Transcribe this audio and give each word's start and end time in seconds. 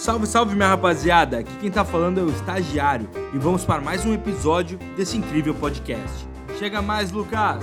Salve, 0.00 0.26
salve 0.26 0.54
minha 0.54 0.68
rapaziada! 0.68 1.40
Aqui 1.40 1.52
quem 1.60 1.70
tá 1.70 1.84
falando 1.84 2.18
é 2.18 2.22
o 2.22 2.30
Estagiário 2.30 3.06
e 3.34 3.38
vamos 3.38 3.66
para 3.66 3.82
mais 3.82 4.06
um 4.06 4.14
episódio 4.14 4.78
desse 4.96 5.18
incrível 5.18 5.54
podcast. 5.54 6.26
Chega 6.58 6.80
mais, 6.80 7.12
Lucas! 7.12 7.62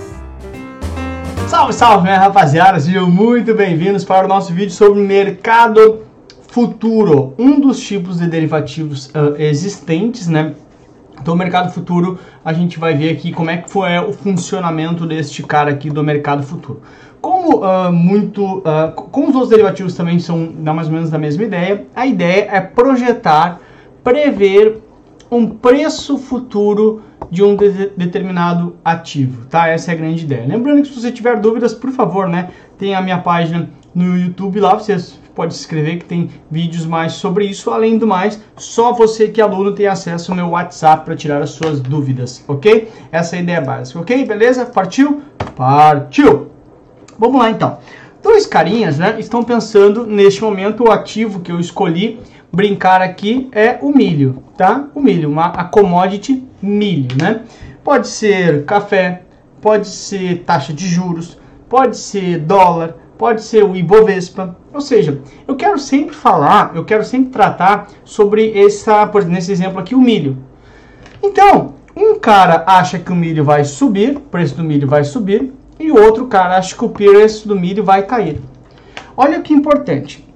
Salve, 1.48 1.72
salve 1.72 2.04
minha 2.04 2.16
rapaziada! 2.16 2.78
Sejam 2.78 3.10
muito 3.10 3.52
bem-vindos 3.56 4.04
para 4.04 4.24
o 4.24 4.28
nosso 4.28 4.54
vídeo 4.54 4.70
sobre 4.70 5.02
mercado 5.02 6.04
futuro, 6.46 7.34
um 7.36 7.58
dos 7.58 7.80
tipos 7.80 8.20
de 8.20 8.28
derivativos 8.28 9.08
uh, 9.08 9.34
existentes, 9.36 10.28
né? 10.28 10.54
Então, 11.20 11.34
o 11.34 11.36
mercado 11.36 11.72
futuro, 11.72 12.20
a 12.44 12.52
gente 12.52 12.78
vai 12.78 12.94
ver 12.94 13.10
aqui 13.10 13.32
como 13.32 13.50
é 13.50 13.56
que 13.56 13.68
foi 13.68 13.98
o 13.98 14.12
funcionamento 14.12 15.04
deste 15.04 15.42
cara 15.42 15.72
aqui 15.72 15.90
do 15.90 16.04
mercado 16.04 16.44
futuro. 16.44 16.82
Como 17.20 17.64
uh, 17.64 17.92
muito, 17.92 18.58
uh, 18.58 18.92
como 18.92 19.28
os 19.28 19.34
outros 19.34 19.50
derivativos 19.50 19.94
também 19.94 20.18
são 20.18 20.52
mais 20.62 20.86
ou 20.86 20.94
menos 20.94 21.10
da 21.10 21.18
mesma 21.18 21.44
ideia, 21.44 21.86
a 21.94 22.06
ideia 22.06 22.48
é 22.50 22.60
projetar, 22.60 23.60
prever 24.04 24.80
um 25.30 25.46
preço 25.46 26.16
futuro 26.16 27.02
de 27.30 27.42
um 27.42 27.56
de 27.56 27.90
determinado 27.96 28.76
ativo, 28.84 29.46
tá? 29.46 29.68
Essa 29.68 29.92
é 29.92 29.94
a 29.94 29.96
grande 29.98 30.24
ideia. 30.24 30.46
Lembrando 30.46 30.82
que 30.82 30.88
se 30.88 31.00
você 31.00 31.12
tiver 31.12 31.38
dúvidas, 31.40 31.74
por 31.74 31.90
favor, 31.90 32.28
né, 32.28 32.50
tem 32.78 32.94
a 32.94 33.02
minha 33.02 33.18
página 33.18 33.68
no 33.94 34.16
YouTube 34.16 34.60
lá, 34.60 34.74
vocês 34.74 35.18
pode 35.34 35.54
se 35.54 35.60
inscrever 35.60 35.98
que 35.98 36.04
tem 36.04 36.30
vídeos 36.50 36.84
mais 36.84 37.12
sobre 37.12 37.44
isso. 37.46 37.70
Além 37.70 37.96
do 37.96 38.06
mais, 38.06 38.42
só 38.56 38.92
você 38.92 39.28
que 39.28 39.40
é 39.40 39.44
aluno 39.44 39.72
tem 39.72 39.86
acesso 39.86 40.32
ao 40.32 40.36
meu 40.36 40.48
WhatsApp 40.48 41.04
para 41.04 41.14
tirar 41.14 41.42
as 41.42 41.50
suas 41.50 41.80
dúvidas, 41.80 42.44
ok? 42.48 42.88
Essa 43.12 43.36
é 43.36 43.38
a 43.38 43.42
ideia 43.42 43.60
básica, 43.60 44.00
ok? 44.00 44.24
Beleza? 44.24 44.66
Partiu? 44.66 45.22
Partiu! 45.54 46.57
Vamos 47.18 47.40
lá 47.40 47.50
então. 47.50 47.78
Dois 48.22 48.46
carinhas, 48.46 48.98
né, 48.98 49.16
estão 49.18 49.42
pensando 49.42 50.06
neste 50.06 50.42
momento 50.42 50.84
o 50.84 50.90
ativo 50.90 51.40
que 51.40 51.52
eu 51.52 51.58
escolhi 51.58 52.20
brincar 52.52 53.00
aqui 53.00 53.48
é 53.52 53.78
o 53.82 53.90
milho, 53.90 54.42
tá? 54.56 54.86
O 54.94 55.00
milho, 55.00 55.28
uma 55.28 55.46
a 55.46 55.64
commodity 55.64 56.44
milho, 56.60 57.16
né? 57.20 57.42
Pode 57.84 58.08
ser 58.08 58.64
café, 58.64 59.22
pode 59.60 59.88
ser 59.88 60.44
taxa 60.44 60.72
de 60.72 60.86
juros, 60.86 61.38
pode 61.68 61.96
ser 61.96 62.38
dólar, 62.38 62.96
pode 63.16 63.42
ser 63.42 63.64
o 63.64 63.76
Ibovespa. 63.76 64.56
Ou 64.72 64.80
seja, 64.80 65.20
eu 65.46 65.56
quero 65.56 65.78
sempre 65.78 66.14
falar, 66.14 66.72
eu 66.74 66.84
quero 66.84 67.04
sempre 67.04 67.30
tratar 67.30 67.88
sobre 68.04 68.58
essa, 68.58 69.06
por 69.06 69.24
nesse 69.24 69.52
exemplo 69.52 69.78
aqui, 69.78 69.94
o 69.94 70.00
milho. 70.00 70.38
Então, 71.22 71.74
um 71.96 72.18
cara 72.18 72.64
acha 72.66 72.98
que 72.98 73.12
o 73.12 73.16
milho 73.16 73.44
vai 73.44 73.64
subir, 73.64 74.16
o 74.16 74.20
preço 74.20 74.54
do 74.56 74.64
milho 74.64 74.86
vai 74.86 75.02
subir, 75.02 75.52
e 75.78 75.90
o 75.90 76.00
outro 76.00 76.26
cara 76.26 76.56
acha 76.56 76.76
que 76.76 76.84
o 76.84 76.88
preço 76.88 77.46
do 77.46 77.58
milho 77.58 77.84
vai 77.84 78.02
cair. 78.04 78.40
Olha 79.16 79.40
que 79.40 79.54
importante. 79.54 80.26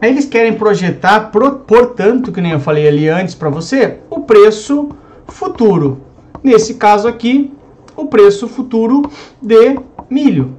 Eles 0.00 0.26
querem 0.26 0.54
projetar, 0.54 1.30
portanto, 1.30 2.32
que 2.32 2.40
nem 2.40 2.52
eu 2.52 2.60
falei 2.60 2.88
ali 2.88 3.08
antes 3.08 3.34
para 3.34 3.48
você, 3.48 3.98
o 4.10 4.20
preço 4.20 4.90
futuro. 5.28 6.00
Nesse 6.42 6.74
caso 6.74 7.06
aqui, 7.06 7.52
o 7.96 8.06
preço 8.06 8.48
futuro 8.48 9.02
de 9.40 9.78
milho. 10.10 10.56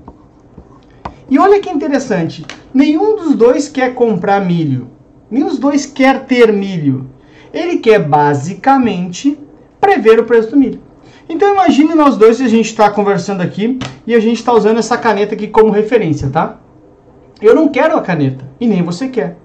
E 1.30 1.38
olha 1.38 1.60
que 1.60 1.70
interessante, 1.70 2.46
nenhum 2.74 3.16
dos 3.16 3.36
dois 3.36 3.68
quer 3.68 3.94
comprar 3.94 4.46
milho. 4.46 4.88
Nenhum 5.30 5.48
dos 5.48 5.60
dois 5.60 5.86
quer 5.86 6.26
ter 6.26 6.54
milho. 6.54 7.10
Ele 7.54 7.78
quer 7.78 8.00
basicamente 8.00 9.38
prever 9.82 10.20
o 10.20 10.26
preço 10.26 10.52
do 10.52 10.58
milho. 10.58 10.82
Então 11.28 11.54
imagine 11.54 11.96
nós 11.96 12.18
dois 12.18 12.42
a 12.42 12.48
gente 12.48 12.68
está 12.68 12.90
conversando 12.90 13.42
aqui 13.42 13.80
e 14.06 14.14
a 14.14 14.20
gente 14.20 14.38
está 14.38 14.54
usando 14.54 14.78
essa 14.78 14.98
caneta 14.98 15.34
aqui 15.34 15.48
como 15.48 15.72
referência, 15.72 16.30
tá? 16.30 16.58
Eu 17.42 17.56
não 17.56 17.70
quero 17.70 17.98
a 17.98 18.02
caneta 18.02 18.46
e 18.60 18.68
nem 18.68 18.84
você 18.84 19.08
quer. 19.08 19.38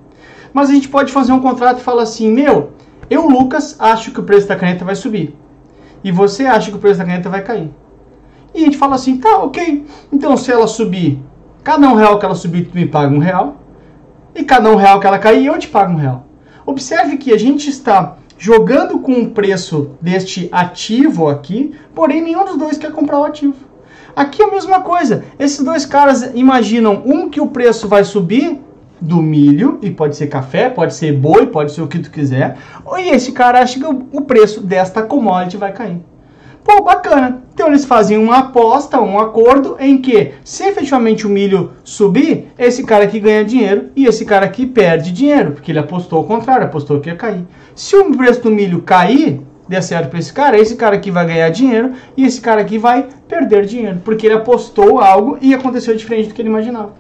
Mas 0.52 0.70
a 0.70 0.72
gente 0.72 0.88
pode 0.88 1.12
fazer 1.12 1.32
um 1.32 1.40
contrato 1.40 1.78
e 1.78 1.82
falar 1.82 2.02
assim, 2.02 2.30
meu, 2.30 2.72
eu, 3.08 3.28
Lucas, 3.28 3.76
acho 3.78 4.10
que 4.10 4.20
o 4.20 4.24
preço 4.24 4.48
da 4.48 4.56
caneta 4.56 4.84
vai 4.84 4.94
subir. 4.94 5.36
E 6.02 6.10
você 6.10 6.46
acha 6.46 6.70
que 6.70 6.76
o 6.76 6.80
preço 6.80 6.98
da 6.98 7.04
caneta 7.04 7.28
vai 7.28 7.42
cair. 7.42 7.70
E 8.54 8.62
a 8.62 8.64
gente 8.64 8.76
fala 8.76 8.94
assim, 8.94 9.18
tá, 9.18 9.38
ok. 9.38 9.86
Então 10.12 10.36
se 10.36 10.50
ela 10.50 10.66
subir, 10.66 11.22
cada 11.62 11.88
um 11.88 11.94
real 11.94 12.18
que 12.18 12.24
ela 12.24 12.34
subir, 12.34 12.66
tu 12.66 12.76
me 12.76 12.86
paga 12.86 13.14
um 13.14 13.18
real. 13.18 13.56
E 14.34 14.44
cada 14.44 14.70
um 14.70 14.76
real 14.76 15.00
que 15.00 15.06
ela 15.06 15.18
cair, 15.18 15.46
eu 15.46 15.58
te 15.58 15.68
pago 15.68 15.92
um 15.92 15.96
real. 15.96 16.26
Observe 16.66 17.16
que 17.16 17.32
a 17.32 17.38
gente 17.38 17.68
está 17.70 18.17
jogando 18.38 19.00
com 19.00 19.20
o 19.20 19.30
preço 19.30 19.90
deste 20.00 20.48
ativo 20.52 21.28
aqui, 21.28 21.74
porém 21.94 22.22
nenhum 22.22 22.44
dos 22.44 22.56
dois 22.56 22.78
quer 22.78 22.92
comprar 22.92 23.18
o 23.18 23.24
ativo. 23.24 23.56
Aqui 24.14 24.40
é 24.40 24.46
a 24.46 24.50
mesma 24.50 24.80
coisa. 24.80 25.24
Esses 25.38 25.64
dois 25.64 25.84
caras 25.84 26.30
imaginam 26.34 27.02
um 27.04 27.28
que 27.28 27.40
o 27.40 27.48
preço 27.48 27.88
vai 27.88 28.04
subir 28.04 28.60
do 29.00 29.22
milho, 29.22 29.78
e 29.80 29.90
pode 29.90 30.16
ser 30.16 30.26
café, 30.26 30.68
pode 30.68 30.94
ser 30.94 31.12
boi, 31.12 31.46
pode 31.46 31.72
ser 31.72 31.82
o 31.82 31.86
que 31.86 32.00
tu 32.00 32.10
quiser, 32.10 32.56
e 32.96 33.10
esse 33.10 33.30
cara 33.30 33.60
acha 33.60 33.78
que 33.78 33.86
o 33.86 34.20
preço 34.22 34.60
desta 34.60 35.02
commodity 35.02 35.56
vai 35.56 35.72
cair. 35.72 36.00
Pô, 36.68 36.82
bacana. 36.82 37.44
Então 37.54 37.68
eles 37.68 37.86
fazem 37.86 38.18
uma 38.18 38.40
aposta, 38.40 39.00
um 39.00 39.18
acordo 39.18 39.78
em 39.80 39.96
que, 39.96 40.34
se 40.44 40.64
efetivamente 40.64 41.26
o 41.26 41.30
milho 41.30 41.72
subir, 41.82 42.48
esse 42.58 42.84
cara 42.84 43.04
aqui 43.04 43.18
ganha 43.18 43.42
dinheiro 43.42 43.86
e 43.96 44.04
esse 44.04 44.22
cara 44.26 44.44
aqui 44.44 44.66
perde 44.66 45.10
dinheiro, 45.10 45.52
porque 45.52 45.72
ele 45.72 45.78
apostou 45.78 46.18
ao 46.18 46.26
contrário, 46.26 46.66
apostou 46.66 47.00
que 47.00 47.08
ia 47.08 47.16
cair. 47.16 47.46
Se 47.74 47.96
o 47.96 48.14
preço 48.14 48.42
do 48.42 48.50
milho 48.50 48.82
cair, 48.82 49.40
der 49.66 49.82
certo 49.82 50.10
para 50.10 50.18
esse 50.18 50.30
cara, 50.30 50.58
esse 50.58 50.76
cara 50.76 50.96
aqui 50.96 51.10
vai 51.10 51.24
ganhar 51.24 51.48
dinheiro 51.48 51.94
e 52.14 52.26
esse 52.26 52.38
cara 52.38 52.60
aqui 52.60 52.76
vai 52.76 53.08
perder 53.26 53.64
dinheiro, 53.64 54.02
porque 54.04 54.26
ele 54.26 54.34
apostou 54.34 55.00
algo 55.00 55.38
e 55.40 55.54
aconteceu 55.54 55.96
diferente 55.96 56.28
do 56.28 56.34
que 56.34 56.42
ele 56.42 56.50
imaginava. 56.50 56.92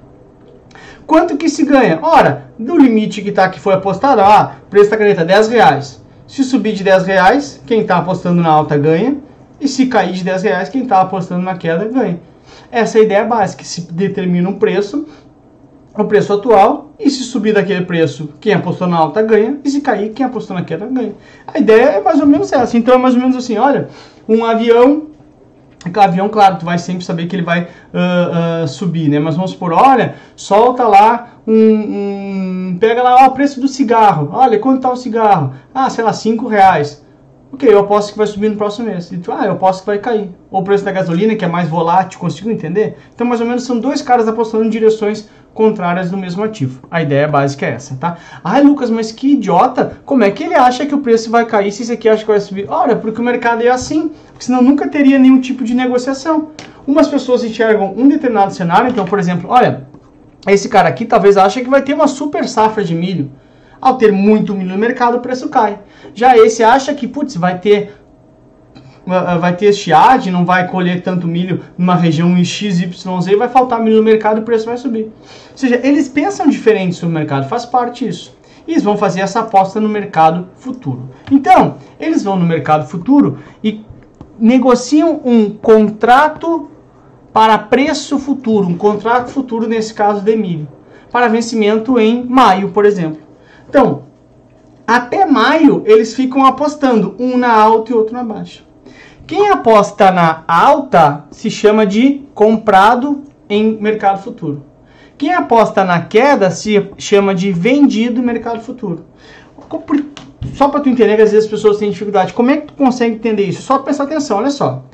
Quanto 1.06 1.36
que 1.36 1.50
se 1.50 1.62
ganha? 1.66 1.98
Ora, 2.00 2.44
do 2.58 2.78
limite 2.78 3.20
que 3.20 3.32
tá 3.32 3.46
que 3.50 3.60
foi 3.60 3.74
apostado, 3.74 4.22
ah, 4.22 4.56
preço 4.70 4.90
da 4.90 4.96
caneta 4.96 5.26
10 5.26 5.48
reais. 5.48 6.02
Se 6.26 6.42
subir 6.42 6.72
de 6.72 6.82
10 6.82 7.04
reais, 7.04 7.62
quem 7.66 7.82
está 7.82 7.98
apostando 7.98 8.40
na 8.40 8.48
alta 8.48 8.74
ganha. 8.78 9.27
E 9.60 9.66
se 9.66 9.86
cair 9.86 10.12
de 10.12 10.24
10 10.24 10.42
reais, 10.42 10.68
quem 10.68 10.82
está 10.82 11.00
apostando 11.00 11.42
na 11.42 11.56
queda 11.56 11.84
ganha. 11.84 12.20
Essa 12.70 12.98
é 12.98 13.00
a 13.00 13.04
ideia 13.04 13.24
básica. 13.24 13.64
Se 13.64 13.92
determina 13.92 14.48
um 14.48 14.58
preço, 14.58 15.06
o 15.96 16.04
preço 16.04 16.32
atual, 16.32 16.90
e 16.98 17.10
se 17.10 17.22
subir 17.22 17.54
daquele 17.54 17.84
preço, 17.84 18.30
quem 18.40 18.54
apostou 18.54 18.86
na 18.86 18.96
alta 18.96 19.22
ganha, 19.22 19.58
e 19.64 19.70
se 19.70 19.80
cair, 19.80 20.10
quem 20.10 20.24
apostou 20.24 20.56
na 20.56 20.62
queda 20.62 20.86
ganha. 20.86 21.14
A 21.46 21.58
ideia 21.58 21.90
é 21.90 22.00
mais 22.00 22.20
ou 22.20 22.26
menos 22.26 22.52
essa. 22.52 22.76
Então 22.76 22.94
é 22.94 22.98
mais 22.98 23.14
ou 23.14 23.20
menos 23.20 23.36
assim, 23.36 23.56
olha, 23.56 23.88
um 24.28 24.44
avião 24.44 25.08
avião, 25.96 26.28
claro, 26.28 26.56
tu 26.58 26.64
vai 26.64 26.76
sempre 26.76 27.04
saber 27.04 27.26
que 27.26 27.36
ele 27.36 27.44
vai 27.44 27.62
uh, 27.62 28.64
uh, 28.64 28.68
subir, 28.68 29.08
né? 29.08 29.18
Mas 29.18 29.36
vamos 29.36 29.52
supor, 29.52 29.72
olha, 29.72 30.16
solta 30.36 30.86
lá 30.86 31.34
um, 31.46 31.54
um 31.54 32.76
pega 32.78 33.02
lá 33.02 33.24
ó, 33.24 33.28
o 33.28 33.30
preço 33.30 33.60
do 33.60 33.68
cigarro. 33.68 34.28
Olha, 34.32 34.58
quanto 34.58 34.82
tá 34.82 34.90
o 34.90 34.96
cigarro? 34.96 35.54
Ah, 35.74 35.88
sei 35.88 36.04
lá, 36.04 36.12
5 36.12 36.46
reais. 36.46 37.04
Ok, 37.50 37.66
eu 37.66 37.78
aposto 37.78 38.12
que 38.12 38.18
vai 38.18 38.26
subir 38.26 38.50
no 38.50 38.56
próximo 38.56 38.88
mês. 38.88 39.10
E 39.10 39.16
tu, 39.16 39.32
ah, 39.32 39.46
eu 39.46 39.52
aposto 39.52 39.80
que 39.80 39.86
vai 39.86 39.98
cair. 39.98 40.30
Ou 40.50 40.60
o 40.60 40.64
preço 40.64 40.84
da 40.84 40.92
gasolina, 40.92 41.34
que 41.34 41.44
é 41.44 41.48
mais 41.48 41.66
volátil, 41.66 42.20
consigo 42.20 42.50
entender? 42.50 42.98
Então, 43.14 43.26
mais 43.26 43.40
ou 43.40 43.46
menos, 43.46 43.64
são 43.64 43.80
dois 43.80 44.02
caras 44.02 44.28
apostando 44.28 44.64
em 44.64 44.68
direções 44.68 45.28
contrárias 45.54 46.10
do 46.10 46.16
mesmo 46.16 46.44
ativo. 46.44 46.82
A 46.90 47.02
ideia 47.02 47.26
básica 47.26 47.64
é 47.64 47.70
essa, 47.70 47.96
tá? 47.96 48.18
Ai, 48.44 48.62
Lucas, 48.62 48.90
mas 48.90 49.10
que 49.10 49.32
idiota! 49.32 49.98
Como 50.04 50.22
é 50.24 50.30
que 50.30 50.44
ele 50.44 50.54
acha 50.54 50.84
que 50.84 50.94
o 50.94 51.00
preço 51.00 51.30
vai 51.30 51.46
cair 51.46 51.72
se 51.72 51.82
esse 51.82 51.92
aqui 51.92 52.06
acha 52.06 52.22
que 52.22 52.30
vai 52.30 52.38
subir? 52.38 52.66
Ora, 52.68 52.94
porque 52.96 53.20
o 53.20 53.24
mercado 53.24 53.62
é 53.62 53.68
assim. 53.68 54.12
Porque 54.28 54.44
senão 54.44 54.62
nunca 54.62 54.86
teria 54.86 55.18
nenhum 55.18 55.40
tipo 55.40 55.64
de 55.64 55.74
negociação. 55.74 56.50
Umas 56.86 57.08
pessoas 57.08 57.42
enxergam 57.42 57.94
um 57.96 58.06
determinado 58.06 58.52
cenário, 58.52 58.90
então, 58.90 59.06
por 59.06 59.18
exemplo, 59.18 59.50
olha, 59.50 59.86
esse 60.46 60.68
cara 60.68 60.88
aqui 60.88 61.06
talvez 61.06 61.36
ache 61.38 61.62
que 61.62 61.70
vai 61.70 61.80
ter 61.80 61.94
uma 61.94 62.06
super 62.06 62.46
safra 62.46 62.84
de 62.84 62.94
milho. 62.94 63.30
Ao 63.80 63.96
ter 63.96 64.12
muito 64.12 64.54
milho 64.54 64.70
no 64.70 64.78
mercado, 64.78 65.18
o 65.18 65.20
preço 65.20 65.48
cai. 65.48 65.78
Já 66.14 66.36
esse 66.36 66.62
acha 66.62 66.94
que, 66.94 67.06
putz, 67.06 67.36
vai 67.36 67.58
ter 67.58 67.94
vai 69.40 69.56
ter 69.56 69.66
estiagem, 69.66 70.30
não 70.30 70.44
vai 70.44 70.68
colher 70.68 71.02
tanto 71.02 71.26
milho 71.26 71.62
numa 71.78 71.94
região 71.94 72.36
XYZ, 72.36 73.04
vai 73.38 73.48
faltar 73.48 73.80
milho 73.80 73.96
no 73.96 74.02
mercado 74.02 74.38
e 74.38 74.40
o 74.40 74.44
preço 74.44 74.66
vai 74.66 74.76
subir. 74.76 75.04
Ou 75.04 75.56
seja, 75.56 75.80
eles 75.82 76.08
pensam 76.08 76.46
diferente 76.46 76.94
sobre 76.94 77.16
o 77.16 77.18
mercado, 77.18 77.48
faz 77.48 77.64
parte 77.64 78.04
disso. 78.04 78.36
E 78.66 78.72
eles 78.72 78.82
vão 78.82 78.98
fazer 78.98 79.20
essa 79.20 79.40
aposta 79.40 79.80
no 79.80 79.88
mercado 79.88 80.48
futuro. 80.56 81.08
Então, 81.32 81.76
eles 81.98 82.22
vão 82.22 82.36
no 82.36 82.44
mercado 82.44 82.86
futuro 82.86 83.38
e 83.64 83.82
negociam 84.38 85.22
um 85.24 85.50
contrato 85.50 86.70
para 87.32 87.56
preço 87.56 88.18
futuro, 88.18 88.68
um 88.68 88.76
contrato 88.76 89.30
futuro 89.30 89.66
nesse 89.66 89.94
caso 89.94 90.20
de 90.20 90.36
milho, 90.36 90.68
para 91.10 91.28
vencimento 91.28 91.98
em 91.98 92.24
maio, 92.24 92.70
por 92.70 92.84
exemplo. 92.84 93.27
Então, 93.68 94.02
até 94.86 95.26
maio 95.26 95.82
eles 95.84 96.14
ficam 96.14 96.44
apostando 96.44 97.14
um 97.18 97.36
na 97.36 97.52
alta 97.52 97.92
e 97.92 97.94
outro 97.94 98.14
na 98.14 98.24
baixa. 98.24 98.62
Quem 99.26 99.50
aposta 99.50 100.10
na 100.10 100.42
alta 100.48 101.24
se 101.30 101.50
chama 101.50 101.84
de 101.84 102.22
comprado 102.34 103.24
em 103.48 103.76
mercado 103.78 104.22
futuro. 104.22 104.64
Quem 105.18 105.34
aposta 105.34 105.84
na 105.84 106.00
queda 106.00 106.50
se 106.50 106.90
chama 106.96 107.34
de 107.34 107.52
vendido 107.52 108.22
mercado 108.22 108.60
futuro. 108.60 109.04
Só 110.54 110.68
para 110.68 110.80
tu 110.80 110.88
entender 110.88 111.16
que 111.16 111.22
às 111.22 111.32
vezes 111.32 111.44
as 111.44 111.50
pessoas 111.50 111.76
têm 111.76 111.90
dificuldade. 111.90 112.32
Como 112.32 112.50
é 112.50 112.56
que 112.56 112.68
tu 112.68 112.72
consegue 112.72 113.16
entender 113.16 113.44
isso? 113.44 113.60
Só 113.60 113.78
prestar 113.80 114.04
atenção, 114.04 114.38
olha 114.38 114.50
só. 114.50 114.84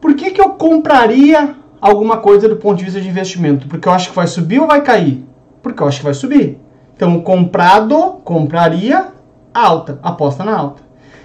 Por 0.00 0.14
que, 0.14 0.32
que 0.32 0.40
eu 0.40 0.50
compraria 0.50 1.54
alguma 1.80 2.18
coisa 2.18 2.48
do 2.48 2.56
ponto 2.56 2.78
de 2.78 2.84
vista 2.84 3.00
de 3.00 3.08
investimento? 3.08 3.66
Porque 3.68 3.88
eu 3.88 3.92
acho 3.92 4.10
que 4.10 4.16
vai 4.16 4.26
subir 4.26 4.60
ou 4.60 4.66
vai 4.66 4.82
cair? 4.82 5.24
Porque 5.62 5.82
eu 5.82 5.86
acho 5.86 5.98
que 5.98 6.04
vai 6.04 6.14
subir. 6.14 6.58
Então, 6.96 7.20
comprado 7.20 8.20
compraria 8.24 9.08
alta, 9.52 10.00
aposta 10.02 10.42
na 10.42 10.56
alta. 10.56 10.82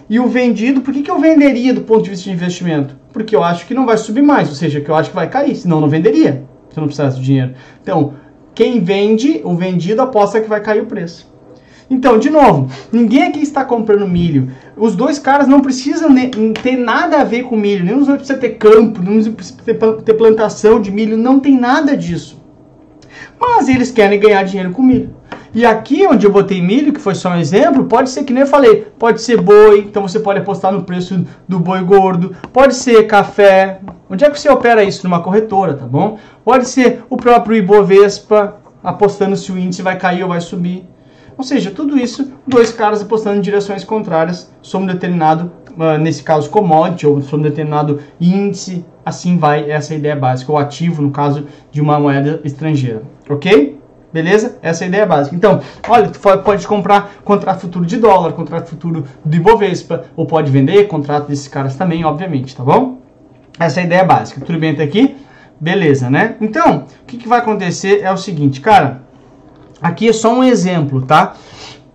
E 0.09 0.19
o 0.19 0.27
vendido, 0.27 0.81
por 0.81 0.93
que, 0.93 1.01
que 1.01 1.09
eu 1.09 1.19
venderia 1.19 1.73
do 1.73 1.81
ponto 1.81 2.03
de 2.03 2.09
vista 2.09 2.25
de 2.25 2.35
investimento? 2.35 2.97
Porque 3.13 3.33
eu 3.33 3.41
acho 3.41 3.65
que 3.65 3.73
não 3.73 3.85
vai 3.85 3.97
subir 3.97 4.21
mais, 4.21 4.49
ou 4.49 4.55
seja, 4.55 4.81
que 4.81 4.91
eu 4.91 4.95
acho 4.95 5.09
que 5.09 5.15
vai 5.15 5.29
cair, 5.29 5.55
senão 5.55 5.79
não 5.79 5.87
venderia, 5.87 6.43
se 6.69 6.77
eu 6.77 6.81
não 6.81 6.87
precisasse 6.87 7.17
de 7.17 7.25
dinheiro. 7.25 7.53
Então, 7.81 8.13
quem 8.53 8.81
vende, 8.81 9.39
o 9.45 9.55
vendido 9.55 10.01
aposta 10.01 10.41
que 10.41 10.49
vai 10.49 10.59
cair 10.59 10.81
o 10.81 10.85
preço. 10.85 11.31
Então, 11.89 12.19
de 12.19 12.29
novo, 12.29 12.69
ninguém 12.91 13.23
aqui 13.23 13.39
está 13.41 13.65
comprando 13.65 14.07
milho. 14.07 14.51
Os 14.77 14.95
dois 14.95 15.19
caras 15.19 15.47
não 15.47 15.61
precisam 15.61 16.09
ter 16.63 16.77
nada 16.77 17.19
a 17.19 17.23
ver 17.25 17.43
com 17.43 17.57
milho. 17.57 17.83
Nem 17.83 17.95
os 17.97 18.07
dois 18.07 18.19
precisam 18.19 18.39
ter 18.39 18.51
campo, 18.51 19.01
não 19.01 19.21
precisa 19.33 19.57
ter 19.61 20.13
plantação 20.13 20.79
de 20.79 20.89
milho. 20.89 21.17
Não 21.17 21.39
tem 21.39 21.57
nada 21.59 21.95
disso. 21.97 22.41
Mas 23.37 23.67
eles 23.67 23.91
querem 23.91 24.17
ganhar 24.19 24.43
dinheiro 24.43 24.71
com 24.71 24.81
milho. 24.81 25.20
E 25.53 25.65
aqui 25.65 26.07
onde 26.07 26.25
eu 26.25 26.31
botei 26.31 26.61
milho, 26.61 26.93
que 26.93 26.99
foi 26.99 27.13
só 27.13 27.29
um 27.29 27.35
exemplo, 27.35 27.83
pode 27.83 28.09
ser 28.09 28.23
que 28.23 28.31
nem 28.31 28.43
eu 28.43 28.47
falei, 28.47 28.87
pode 28.97 29.21
ser 29.21 29.41
boi, 29.41 29.79
então 29.79 30.01
você 30.01 30.17
pode 30.17 30.39
apostar 30.39 30.71
no 30.71 30.83
preço 30.83 31.25
do 31.45 31.59
boi 31.59 31.83
gordo, 31.83 32.33
pode 32.53 32.73
ser 32.73 33.05
café. 33.05 33.81
Onde 34.09 34.23
é 34.23 34.29
que 34.29 34.39
você 34.39 34.49
opera 34.49 34.81
isso? 34.81 35.03
Numa 35.03 35.21
corretora, 35.21 35.73
tá 35.73 35.85
bom? 35.85 36.17
Pode 36.45 36.69
ser 36.69 37.03
o 37.09 37.17
próprio 37.17 37.57
Ibovespa, 37.57 38.61
apostando 38.81 39.35
se 39.35 39.51
o 39.51 39.57
índice 39.57 39.81
vai 39.81 39.97
cair 39.97 40.23
ou 40.23 40.29
vai 40.29 40.39
subir. 40.39 40.85
Ou 41.37 41.43
seja, 41.43 41.69
tudo 41.69 41.97
isso, 41.97 42.31
dois 42.47 42.71
caras 42.71 43.01
apostando 43.01 43.37
em 43.37 43.41
direções 43.41 43.83
contrárias 43.83 44.49
sobre 44.61 44.89
um 44.89 44.93
determinado, 44.93 45.51
uh, 45.71 45.97
nesse 45.97 46.23
caso, 46.23 46.49
commodity 46.49 47.05
ou 47.05 47.21
sobre 47.21 47.47
um 47.47 47.49
determinado 47.49 47.99
índice. 48.21 48.85
Assim 49.05 49.37
vai 49.37 49.69
essa 49.69 49.93
ideia 49.93 50.15
básica, 50.15 50.51
o 50.51 50.57
ativo, 50.57 51.01
no 51.01 51.11
caso 51.11 51.47
de 51.71 51.81
uma 51.81 51.99
moeda 51.99 52.39
estrangeira. 52.45 53.01
Ok? 53.29 53.80
Beleza? 54.13 54.57
Essa 54.61 54.83
é 54.83 54.85
a 54.85 54.87
ideia 54.89 55.05
básica. 55.05 55.35
Então, 55.35 55.61
olha, 55.87 56.09
tu 56.09 56.19
pode 56.19 56.67
comprar 56.67 57.13
contrato 57.23 57.61
futuro 57.61 57.85
de 57.85 57.97
dólar, 57.97 58.33
contrato 58.33 58.69
futuro 58.69 59.05
do 59.23 59.35
Ibovespa, 59.35 60.05
ou 60.15 60.25
pode 60.25 60.51
vender 60.51 60.87
contrato 60.87 61.27
desses 61.27 61.47
caras 61.47 61.75
também, 61.75 62.03
obviamente, 62.03 62.55
tá 62.55 62.63
bom? 62.63 62.97
Essa 63.59 63.79
é 63.79 63.83
a 63.83 63.85
ideia 63.85 64.03
básica. 64.03 64.41
Tudo 64.41 64.59
bem 64.59 64.71
até 64.71 64.83
aqui? 64.83 65.15
Beleza, 65.59 66.09
né? 66.09 66.35
Então, 66.41 66.85
o 67.03 67.05
que, 67.05 67.17
que 67.17 67.27
vai 67.27 67.39
acontecer 67.39 68.01
é 68.01 68.11
o 68.11 68.17
seguinte, 68.17 68.59
cara, 68.59 69.01
Aqui 69.81 70.09
é 70.09 70.13
só 70.13 70.31
um 70.31 70.43
exemplo, 70.43 71.01
tá? 71.01 71.33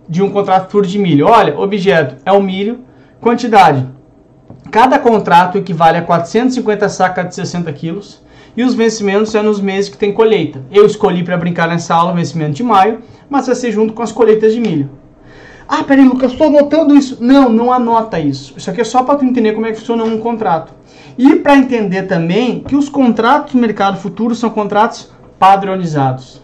De 0.09 0.21
um 0.21 0.29
contrato 0.29 0.63
futuro 0.63 0.85
de 0.85 0.99
milho. 0.99 1.25
Olha, 1.25 1.57
objeto 1.57 2.17
é 2.25 2.31
o 2.33 2.43
milho, 2.43 2.81
quantidade. 3.21 3.87
Cada 4.69 4.99
contrato 4.99 5.57
equivale 5.57 5.97
a 5.97 6.01
450 6.01 6.89
sacas 6.89 7.29
de 7.29 7.35
60 7.35 7.71
quilos 7.71 8.21
e 8.57 8.63
os 8.63 8.73
vencimentos 8.73 9.33
é 9.35 9.41
nos 9.41 9.61
meses 9.61 9.89
que 9.89 9.97
tem 9.97 10.11
colheita. 10.11 10.61
Eu 10.71 10.85
escolhi 10.85 11.23
para 11.23 11.37
brincar 11.37 11.69
nessa 11.69 11.93
aula 11.93 12.11
o 12.11 12.15
vencimento 12.15 12.53
de 12.53 12.63
maio, 12.63 12.99
mas 13.29 13.45
vai 13.45 13.55
ser 13.55 13.71
junto 13.71 13.93
com 13.93 14.01
as 14.01 14.11
colheitas 14.11 14.53
de 14.53 14.59
milho. 14.59 14.89
Ah, 15.67 15.83
peraí, 15.83 16.03
Lucas, 16.03 16.31
estou 16.31 16.47
anotando 16.47 16.95
isso. 16.95 17.23
Não, 17.23 17.49
não 17.49 17.71
anota 17.71 18.19
isso. 18.19 18.53
Isso 18.57 18.69
aqui 18.69 18.81
é 18.81 18.83
só 18.83 19.03
para 19.03 19.15
tu 19.15 19.25
entender 19.25 19.53
como 19.53 19.67
é 19.67 19.71
que 19.71 19.79
funciona 19.79 20.03
um 20.03 20.17
contrato. 20.17 20.73
E 21.17 21.35
para 21.35 21.55
entender 21.55 22.03
também 22.03 22.61
que 22.61 22.75
os 22.75 22.89
contratos 22.89 23.53
do 23.53 23.59
mercado 23.59 23.97
futuro 23.97 24.33
são 24.33 24.49
contratos 24.49 25.11
padronizados 25.37 26.41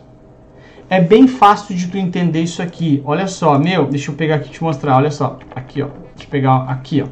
é 0.94 1.02
bem 1.02 1.28
fácil 1.28 1.76
de 1.76 1.88
tu 1.88 1.98
entender 1.98 2.42
isso 2.42 2.62
aqui. 2.62 3.02
Olha 3.04 3.26
só, 3.28 3.58
meu, 3.58 3.88
deixa 3.88 4.12
eu 4.12 4.16
pegar 4.16 4.36
aqui 4.36 4.50
e 4.50 4.52
te 4.52 4.64
mostrar. 4.64 4.98
Olha 4.98 5.10
só, 5.10 5.40
aqui, 5.56 5.82
ó. 5.82 5.88
Deixa 5.88 6.26
eu 6.26 6.30
pegar 6.30 6.70
aqui, 6.70 7.02
ó. 7.02 7.08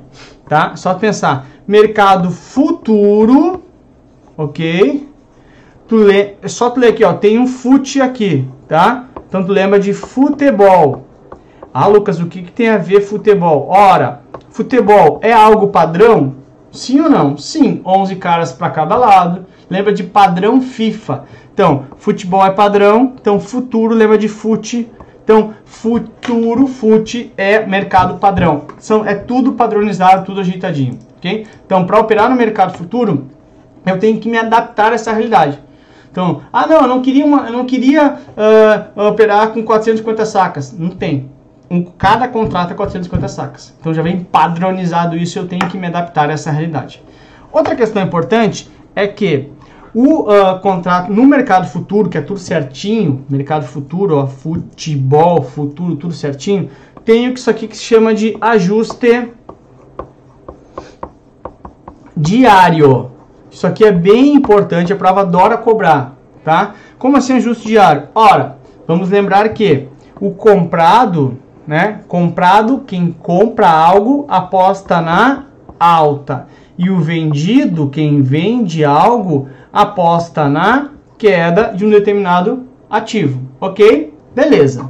Tá? 0.48 0.76
Só 0.76 0.94
pensar. 0.94 1.48
Mercado 1.68 2.30
futuro, 2.30 3.64
ok? 4.44 5.10
Tu 5.88 5.96
lê, 5.96 6.36
é 6.42 6.48
só 6.48 6.70
tu 6.70 6.80
ler 6.80 6.90
aqui, 6.90 7.04
ó. 7.04 7.14
Tem 7.14 7.38
um 7.38 7.48
fute 7.48 8.02
aqui, 8.02 8.48
tá? 8.68 9.06
Então 9.28 9.44
tu 9.44 9.52
lembra 9.52 9.80
de 9.80 9.94
futebol. 9.94 11.06
Ah, 11.74 11.88
Lucas, 11.88 12.20
o 12.20 12.26
que, 12.26 12.42
que 12.42 12.52
tem 12.52 12.70
a 12.70 12.78
ver 12.78 13.02
futebol? 13.02 13.68
Ora, 13.70 14.22
futebol 14.50 15.20
é 15.22 15.32
algo 15.32 15.68
padrão? 15.68 16.36
Sim 16.72 17.02
ou 17.02 17.10
não? 17.10 17.38
Sim, 17.38 17.82
11 17.86 18.16
caras 18.18 18.52
para 18.52 18.70
cada 18.70 18.96
lado. 18.96 19.46
Lembra 19.70 19.94
de 19.94 20.04
padrão 20.04 20.62
FIFA. 20.62 21.26
Então, 21.54 21.86
futebol 21.98 22.46
é 22.46 22.52
padrão, 22.52 23.14
então 23.20 23.40
futuro 23.40 23.94
lembra 23.94 24.18
de 24.18 24.28
fute. 24.28 24.90
Então, 25.24 25.54
futuro, 25.66 26.68
fute 26.68 27.32
é 27.38 27.66
mercado 27.66 28.18
padrão. 28.18 28.64
São, 28.80 29.06
é 29.06 29.14
tudo 29.14 29.54
padronizado, 29.54 30.26
tudo 30.26 30.42
ajeitadinho, 30.42 30.98
ok? 31.18 31.46
Então, 31.66 31.86
para 31.86 32.00
operar 32.00 32.30
no 32.30 32.36
mercado 32.36 32.78
futuro, 32.78 33.28
eu 33.86 34.00
tenho 34.00 34.20
que 34.20 34.30
me 34.30 34.38
adaptar 34.38 34.92
a 34.92 34.96
essa 34.96 35.12
realidade. 35.12 35.60
Então, 36.12 36.42
ah 36.52 36.68
não, 36.68 36.82
eu 36.82 36.88
não 36.88 37.02
queria, 37.02 37.26
uma, 37.26 37.48
eu 37.48 37.54
não 37.54 37.66
queria 37.66 38.18
uh, 38.96 39.08
operar 39.08 39.50
com 39.52 39.64
450 39.64 40.26
sacas. 40.26 40.78
Não 40.78 40.90
tem. 40.90 41.30
Um, 41.70 41.84
cada 41.86 42.28
contrato 42.28 42.72
é 42.72 42.74
450 42.76 43.28
sacas. 43.30 43.74
Então 43.80 43.94
já 43.94 44.02
vem 44.02 44.20
padronizado 44.20 45.16
isso 45.16 45.40
eu 45.40 45.48
tenho 45.48 45.66
que 45.70 45.78
me 45.78 45.88
adaptar 45.88 46.30
a 46.30 46.34
essa 46.34 46.52
realidade. 46.52 47.02
Outra 47.52 47.76
questão 47.76 48.02
importante 48.04 48.70
é 48.94 49.08
que 49.08 49.50
o 49.94 50.24
uh, 50.24 50.60
contrato 50.60 51.12
no 51.12 51.26
mercado 51.26 51.68
futuro, 51.68 52.10
que 52.10 52.18
é 52.18 52.22
tudo 52.22 52.40
certinho, 52.40 53.26
mercado 53.30 53.66
futuro, 53.66 54.18
ó, 54.18 54.28
futebol, 54.28 55.42
futuro, 55.42 55.96
tudo 55.96 56.14
certinho, 56.14 56.70
tem 57.06 57.32
isso 57.32 57.50
aqui 57.50 57.68
que 57.68 57.78
se 57.78 57.84
chama 57.84 58.14
de 58.14 58.38
ajuste 58.42 59.30
diário. 62.16 63.11
Isso 63.52 63.68
aqui 63.68 63.84
é 63.84 63.92
bem 63.92 64.34
importante, 64.34 64.94
a 64.94 64.96
prova 64.96 65.22
adora 65.22 65.58
cobrar, 65.58 66.16
tá? 66.44 66.74
Como 66.98 67.18
assim 67.18 67.34
ajuste 67.34 67.68
diário? 67.68 68.08
Ora, 68.16 68.58
vamos 68.88 69.10
lembrar 69.10 69.50
que 69.50 69.90
o 70.22 70.32
comprado, 70.32 71.38
né? 71.68 72.00
Comprado, 72.08 72.84
quem 72.88 73.12
compra 73.12 73.70
algo, 73.70 74.26
aposta 74.30 75.02
na 75.02 75.48
alta. 75.78 76.48
E 76.78 76.90
o 76.90 77.00
vendido, 77.00 77.90
quem 77.90 78.22
vende 78.22 78.86
algo, 78.86 79.50
aposta 79.74 80.48
na 80.48 80.92
queda 81.18 81.74
de 81.76 81.86
um 81.86 81.90
determinado 81.90 82.68
ativo, 82.90 83.42
ok? 83.60 84.14
Beleza. 84.34 84.90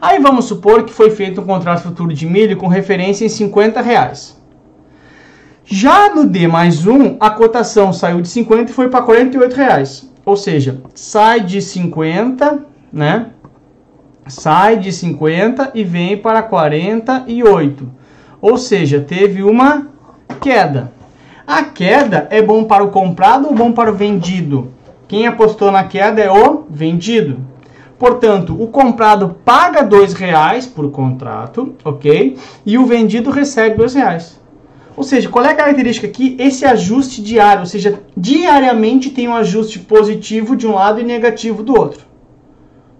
Aí 0.00 0.18
vamos 0.18 0.46
supor 0.46 0.84
que 0.84 0.92
foi 0.92 1.10
feito 1.10 1.40
um 1.40 1.46
contrato 1.46 1.82
futuro 1.82 2.12
de 2.12 2.26
milho 2.26 2.56
com 2.56 2.66
referência 2.66 3.24
em 3.24 3.28
50 3.28 3.80
reais. 3.80 4.39
Já 5.72 6.12
no 6.12 6.26
D 6.26 6.48
mais 6.48 6.84
1, 6.84 7.18
a 7.20 7.30
cotação 7.30 7.92
saiu 7.92 8.20
de 8.20 8.26
50 8.26 8.72
e 8.72 8.74
foi 8.74 8.88
para 8.88 9.04
48 9.04 9.54
reais. 9.54 10.10
Ou 10.26 10.36
seja, 10.36 10.82
sai 10.96 11.42
de 11.42 11.62
50, 11.62 12.64
né? 12.92 13.26
Sai 14.26 14.78
de 14.78 14.90
50 14.90 15.70
e 15.72 15.84
vem 15.84 16.16
para 16.16 16.42
48. 16.42 17.88
Ou 18.42 18.58
seja, 18.58 18.98
teve 18.98 19.44
uma 19.44 19.86
queda. 20.40 20.90
A 21.46 21.62
queda 21.62 22.26
é 22.30 22.42
bom 22.42 22.64
para 22.64 22.82
o 22.82 22.90
comprado 22.90 23.46
ou 23.46 23.54
bom 23.54 23.70
para 23.70 23.92
o 23.92 23.94
vendido? 23.94 24.72
Quem 25.06 25.28
apostou 25.28 25.70
na 25.70 25.84
queda 25.84 26.20
é 26.20 26.32
o 26.32 26.64
vendido. 26.68 27.38
Portanto, 27.96 28.60
o 28.60 28.66
comprado 28.66 29.36
paga 29.44 29.82
dois 29.82 30.14
reais 30.14 30.66
por 30.66 30.90
contrato, 30.90 31.76
ok? 31.84 32.36
E 32.66 32.76
o 32.76 32.86
vendido 32.86 33.30
recebe 33.30 33.76
dois 33.76 33.94
reais. 33.94 34.39
Ou 35.00 35.04
seja, 35.04 35.30
qual 35.30 35.42
é 35.46 35.48
a 35.48 35.54
característica 35.54 36.06
aqui? 36.06 36.36
Esse 36.38 36.66
ajuste 36.66 37.22
diário, 37.22 37.60
ou 37.60 37.66
seja, 37.66 38.00
diariamente 38.14 39.08
tem 39.08 39.26
um 39.26 39.34
ajuste 39.34 39.78
positivo 39.78 40.54
de 40.54 40.66
um 40.66 40.74
lado 40.74 41.00
e 41.00 41.02
negativo 41.02 41.62
do 41.62 41.74
outro. 41.74 42.02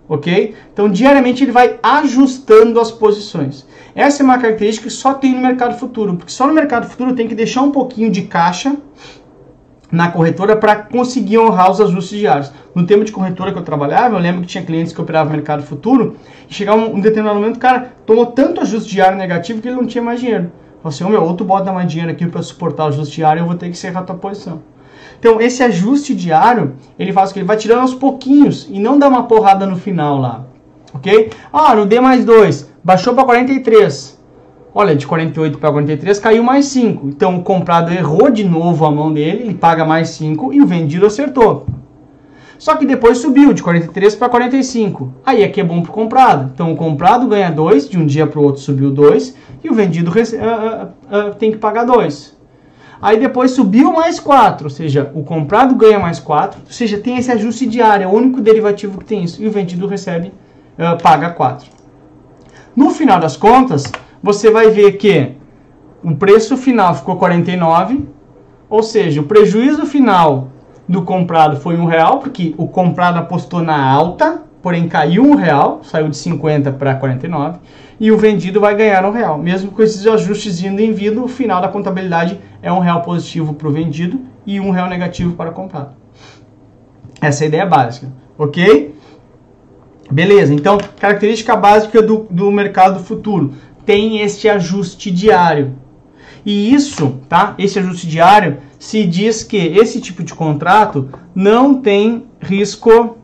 Ok? 0.09 0.55
Então, 0.73 0.89
diariamente 0.89 1.45
ele 1.45 1.53
vai 1.53 1.79
ajustando 1.83 2.81
as 2.81 2.91
posições. 2.91 3.67
Essa 3.95 4.23
é 4.23 4.25
uma 4.25 4.39
característica 4.39 4.89
que 4.89 4.95
só 4.95 5.13
tem 5.13 5.35
no 5.35 5.43
mercado 5.43 5.79
futuro, 5.79 6.17
porque 6.17 6.33
só 6.33 6.47
no 6.47 6.55
mercado 6.55 6.89
futuro 6.89 7.15
tem 7.15 7.29
que 7.29 7.35
deixar 7.35 7.61
um 7.61 7.71
pouquinho 7.71 8.11
de 8.11 8.23
caixa 8.23 8.75
na 9.93 10.11
corretora 10.11 10.57
para 10.57 10.77
conseguir 10.77 11.37
honrar 11.37 11.71
os 11.71 11.83
ajustes 11.83 12.19
diários. 12.19 12.51
No 12.75 12.87
tempo 12.87 13.05
de 13.05 13.13
corretora 13.13 13.53
que 13.53 13.59
eu 13.59 13.63
trabalhava, 13.63 14.17
eu 14.17 14.21
lembro 14.21 14.41
que 14.41 14.47
tinha 14.47 14.65
clientes 14.65 14.95
que 14.95 15.01
operavam 15.03 15.35
mercado 15.35 15.63
futuro 15.65 16.17
e 16.49 16.55
chegava 16.55 16.81
um, 16.81 16.95
um 16.95 17.01
determinado 17.01 17.39
momento, 17.39 17.59
cara 17.59 17.93
tomou 18.07 18.25
tanto 18.25 18.63
ajuste 18.63 18.91
diário 18.91 19.19
negativo 19.19 19.61
que 19.61 19.69
ele 19.69 19.77
não 19.77 19.87
tinha 19.87 20.03
mais 20.03 20.19
dinheiro. 20.19 20.51
Falei 20.83 20.97
assim, 20.97 21.05
meu, 21.05 21.23
ou 21.23 21.35
tu 21.35 21.45
bota 21.45 21.73
mais 21.73 21.89
dinheiro 21.89 22.11
aqui 22.11 22.27
para 22.27 22.43
suportar 22.43 22.85
o 22.85 22.89
ajuste 22.89 23.17
diário, 23.17 23.41
eu 23.41 23.47
vou 23.47 23.55
ter 23.55 23.67
que 23.67 23.73
encerrar 23.73 24.01
a 24.01 24.05
tua 24.05 24.17
posição. 24.17 24.61
Então, 25.19 25.39
esse 25.41 25.63
ajuste 25.63 26.15
diário, 26.15 26.75
ele 26.99 27.13
faz 27.13 27.31
o 27.31 27.35
que? 27.35 27.41
Ele 27.41 27.47
vai 27.47 27.59
tirando 27.59 27.81
aos 27.81 27.95
pouquinhos 27.95 28.67
e 28.71 28.79
não 28.79 28.99
dá 28.99 29.07
uma 29.09 29.25
porrada 29.25 29.67
no 29.67 29.77
final 29.77 30.19
lá. 30.19 30.45
Ok? 30.95 31.31
Ah, 31.53 31.75
no 31.75 31.85
D 31.85 32.01
mais 32.01 32.25
2, 32.25 32.71
baixou 32.83 33.15
para 33.15 33.25
43. 33.25 34.19
Olha, 34.75 34.95
de 34.95 35.07
48 35.07 35.59
para 35.59 35.73
43 35.73 36.19
caiu 36.19 36.43
mais 36.43 36.67
5. 36.67 37.09
Então 37.09 37.37
o 37.37 37.43
comprado 37.43 37.93
errou 37.93 38.31
de 38.31 38.45
novo 38.45 38.87
a 38.87 38.91
mão 38.91 39.13
dele, 39.13 39.43
ele 39.43 39.55
paga 39.55 39.85
mais 39.85 40.11
5 40.11 40.53
e 40.55 40.63
o 40.63 40.67
vendido 40.67 41.07
acertou. 41.07 41.67
Só 42.61 42.77
que 42.77 42.85
depois 42.85 43.17
subiu 43.17 43.55
de 43.55 43.63
43 43.63 44.15
para 44.17 44.29
45. 44.29 45.15
Aí 45.25 45.43
aqui 45.43 45.63
é 45.63 45.65
bom 45.65 45.81
para 45.81 45.91
o 45.91 45.95
comprado. 45.95 46.51
Então 46.53 46.71
o 46.71 46.77
comprado 46.77 47.27
ganha 47.27 47.51
2, 47.51 47.89
de 47.89 47.97
um 47.97 48.05
dia 48.05 48.27
para 48.27 48.39
o 48.39 48.43
outro 48.43 48.61
subiu 48.61 48.91
2 48.91 49.35
e 49.65 49.71
o 49.71 49.73
vendido 49.73 50.11
uh, 50.11 50.13
uh, 50.13 51.31
uh, 51.31 51.35
tem 51.37 51.51
que 51.51 51.57
pagar 51.57 51.85
2. 51.85 52.37
Aí 53.01 53.19
depois 53.19 53.53
subiu 53.53 53.91
mais 53.91 54.21
4, 54.21 54.67
ou 54.67 54.71
seja, 54.71 55.11
o 55.15 55.25
comprado 55.25 55.75
ganha 55.75 55.99
mais 55.99 56.19
4, 56.19 56.61
ou 56.67 56.71
seja, 56.71 56.99
tem 56.99 57.17
esse 57.17 57.33
ajuste 57.33 57.67
diário, 57.67 58.05
é 58.05 58.07
o 58.07 58.11
único 58.11 58.43
derivativo 58.43 58.99
que 58.99 59.07
tem 59.07 59.25
isso, 59.25 59.43
e 59.43 59.49
o 59.49 59.51
vendido 59.51 59.87
recebe 59.87 60.29
uh, 60.29 61.03
paga 61.03 61.31
4. 61.31 61.67
No 62.77 62.91
final 62.91 63.19
das 63.19 63.39
contas, 63.39 63.85
você 64.23 64.51
vai 64.51 64.69
ver 64.69 64.99
que 64.99 65.33
o 66.05 66.15
preço 66.15 66.59
final 66.59 66.95
ficou 66.95 67.17
49, 67.17 68.05
ou 68.69 68.83
seja, 68.83 69.23
o 69.23 69.25
prejuízo 69.25 69.87
final 69.87 70.49
do 70.91 71.03
comprado 71.03 71.57
foi 71.57 71.77
um 71.77 71.85
real, 71.85 72.19
porque 72.19 72.53
o 72.59 72.67
comprado 72.67 73.17
apostou 73.17 73.63
na 73.63 73.81
alta, 73.81 74.43
porém 74.61 74.89
caiu 74.89 75.23
um 75.23 75.37
real, 75.37 75.83
saiu 75.85 76.09
de 76.09 76.17
50 76.17 76.73
para 76.73 76.97
49, 76.97 77.61
e 78.01 78.11
o 78.11 78.19
vendido 78.19 78.59
vai 78.59 78.75
ganhar 78.75 79.05
um 79.05 79.13
real. 79.13 79.39
Mesmo 79.39 79.71
com 79.71 79.85
esses 79.85 80.05
ajustes 80.05 80.61
indo 80.65 80.81
em 80.81 80.91
vida, 80.91 81.23
o 81.23 81.29
final 81.29 81.63
da 81.63 81.69
contabilidade 81.69 82.41
é 82.61 82.73
um 82.73 82.81
real 82.81 83.03
positivo 83.03 83.55
para 83.55 83.69
o 83.69 83.71
vendido 83.71 84.21
e 84.45 84.59
um 84.59 84.73
real 84.73 84.89
negativo 84.89 85.37
para 85.37 85.51
o 85.51 85.53
comprado. 85.53 85.95
Essa 87.21 87.45
é 87.45 87.47
a 87.47 87.49
ideia 87.49 87.67
básica, 87.67 88.09
ok? 88.37 88.93
Beleza, 90.11 90.53
então, 90.53 90.77
característica 90.99 91.55
básica 91.55 92.03
do, 92.03 92.27
do 92.29 92.51
mercado 92.51 92.99
futuro, 92.99 93.55
tem 93.87 94.19
este 94.23 94.49
ajuste 94.49 95.09
diário. 95.09 95.73
E 96.45 96.75
isso, 96.75 97.21
tá? 97.29 97.55
Esse 97.59 97.79
ajuste 97.79 98.09
diário 98.09 98.59
se 98.81 99.05
diz 99.05 99.45
que 99.45 99.59
esse 99.59 100.01
tipo 100.01 100.25
de 100.25 100.33
contrato 100.33 101.11
não 101.35 101.75
tem 101.75 102.25
risco 102.41 103.19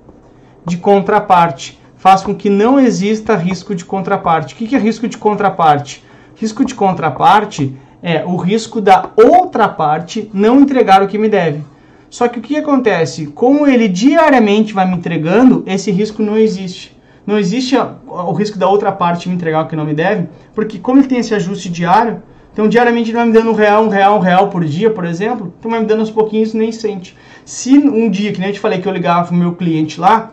de 0.66 0.76
contraparte. 0.76 1.80
Faz 1.96 2.22
com 2.22 2.34
que 2.34 2.50
não 2.50 2.78
exista 2.78 3.34
risco 3.34 3.74
de 3.74 3.82
contraparte. 3.82 4.52
O 4.52 4.56
que 4.58 4.76
é 4.76 4.78
risco 4.78 5.08
de 5.08 5.16
contraparte? 5.16 6.04
Risco 6.34 6.62
de 6.62 6.74
contraparte 6.74 7.74
é 8.02 8.22
o 8.22 8.36
risco 8.36 8.82
da 8.82 9.08
outra 9.16 9.66
parte 9.66 10.30
não 10.30 10.60
entregar 10.60 11.02
o 11.02 11.08
que 11.08 11.16
me 11.16 11.28
deve. 11.28 11.62
Só 12.10 12.28
que 12.28 12.38
o 12.38 12.42
que 12.42 12.58
acontece? 12.58 13.28
Como 13.28 13.66
ele 13.66 13.88
diariamente 13.88 14.74
vai 14.74 14.86
me 14.86 14.96
entregando, 14.96 15.64
esse 15.66 15.90
risco 15.90 16.22
não 16.22 16.36
existe. 16.36 16.94
Não 17.26 17.38
existe 17.38 17.74
o 18.06 18.32
risco 18.32 18.58
da 18.58 18.68
outra 18.68 18.92
parte 18.92 19.26
me 19.26 19.34
entregar 19.34 19.64
o 19.64 19.68
que 19.68 19.74
não 19.74 19.86
me 19.86 19.94
deve, 19.94 20.28
porque 20.54 20.78
como 20.78 21.00
ele 21.00 21.08
tem 21.08 21.18
esse 21.18 21.34
ajuste 21.34 21.70
diário, 21.70 22.22
então, 22.56 22.70
diariamente 22.70 23.10
ele 23.10 23.18
vai 23.18 23.26
me 23.26 23.34
dando 23.34 23.50
um 23.50 23.54
real, 23.54 23.84
um 23.84 23.88
real, 23.90 24.16
um 24.16 24.18
real 24.18 24.48
por 24.48 24.64
dia, 24.64 24.90
por 24.90 25.04
exemplo. 25.04 25.52
Então, 25.58 25.70
vai 25.70 25.78
me 25.78 25.84
dando 25.84 26.00
aos 26.00 26.10
pouquinhos 26.10 26.54
nem 26.54 26.72
sente. 26.72 27.14
Se 27.44 27.76
um 27.76 28.08
dia, 28.08 28.32
que 28.32 28.40
nem 28.40 28.48
eu 28.48 28.54
te 28.54 28.60
falei 28.60 28.80
que 28.80 28.88
eu 28.88 28.92
ligava 28.94 29.26
para 29.26 29.34
o 29.34 29.36
meu 29.36 29.54
cliente 29.54 30.00
lá, 30.00 30.32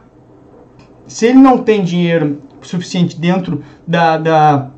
se 1.06 1.26
ele 1.26 1.38
não 1.38 1.58
tem 1.58 1.84
dinheiro 1.84 2.40
suficiente 2.62 3.20
dentro 3.20 3.62
da, 3.86 4.18
da, 4.18 4.70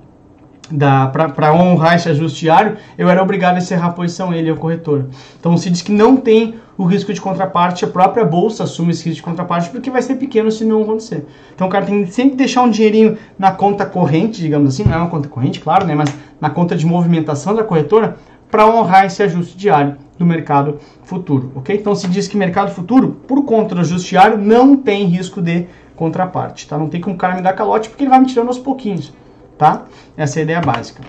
da 0.71 1.05
para 1.05 1.53
honrar 1.53 1.93
esse 1.93 2.09
ajuste 2.09 2.39
diário, 2.39 2.77
eu 2.97 3.07
era 3.11 3.21
obrigado 3.21 3.53
a 3.53 3.59
encerrar 3.59 3.89
a 3.89 3.91
posição 3.91 4.33
ele, 4.33 4.49
o 4.49 4.57
corretor. 4.57 5.05
Então, 5.39 5.55
se 5.55 5.69
diz 5.69 5.83
que 5.83 5.91
não 5.91 6.17
tem 6.17 6.55
o 6.77 6.83
risco 6.83 7.13
de 7.13 7.21
contraparte, 7.21 7.85
a 7.85 7.87
própria 7.87 8.25
bolsa 8.25 8.63
assume 8.63 8.91
esse 8.91 9.05
risco 9.05 9.17
de 9.17 9.23
contraparte 9.23 9.69
porque 9.69 9.89
vai 9.89 10.01
ser 10.01 10.15
pequeno 10.15 10.51
se 10.51 10.65
não 10.65 10.81
acontecer. 10.81 11.25
Então 11.53 11.67
o 11.67 11.69
cara 11.69 11.85
tem 11.85 12.03
que 12.03 12.11
sempre 12.11 12.35
deixar 12.35 12.63
um 12.63 12.69
dinheirinho 12.69 13.17
na 13.39 13.51
conta 13.51 13.85
corrente, 13.85 14.41
digamos 14.41 14.73
assim, 14.73 14.83
não 14.83 14.93
é 14.93 14.97
uma 14.97 15.09
conta 15.09 15.29
corrente, 15.29 15.59
claro, 15.59 15.85
né, 15.85 15.95
mas 15.95 16.13
na 16.39 16.49
conta 16.49 16.75
de 16.75 16.85
movimentação 16.85 17.55
da 17.55 17.63
corretora 17.63 18.17
para 18.49 18.67
honrar 18.67 19.05
esse 19.05 19.21
ajuste 19.23 19.57
diário 19.57 19.97
do 20.17 20.25
mercado 20.25 20.79
futuro, 21.03 21.51
ok? 21.55 21.75
Então 21.75 21.95
se 21.95 22.07
diz 22.07 22.27
que 22.27 22.37
mercado 22.37 22.71
futuro, 22.71 23.17
por 23.27 23.43
conta 23.43 23.75
do 23.75 23.81
ajuste 23.81 24.09
diário, 24.09 24.37
não 24.37 24.77
tem 24.77 25.05
risco 25.05 25.41
de 25.41 25.67
contraparte, 25.95 26.67
tá? 26.67 26.77
Não 26.77 26.87
tem 26.87 27.01
como 27.01 27.15
o 27.15 27.17
cara 27.17 27.35
me 27.35 27.41
dar 27.41 27.53
calote 27.53 27.89
porque 27.89 28.03
ele 28.03 28.09
vai 28.09 28.19
me 28.19 28.25
tirando 28.25 28.47
aos 28.47 28.59
pouquinhos, 28.59 29.13
tá? 29.57 29.85
Essa 30.15 30.39
é 30.39 30.41
a 30.41 30.43
ideia 30.43 30.61
básica. 30.61 31.01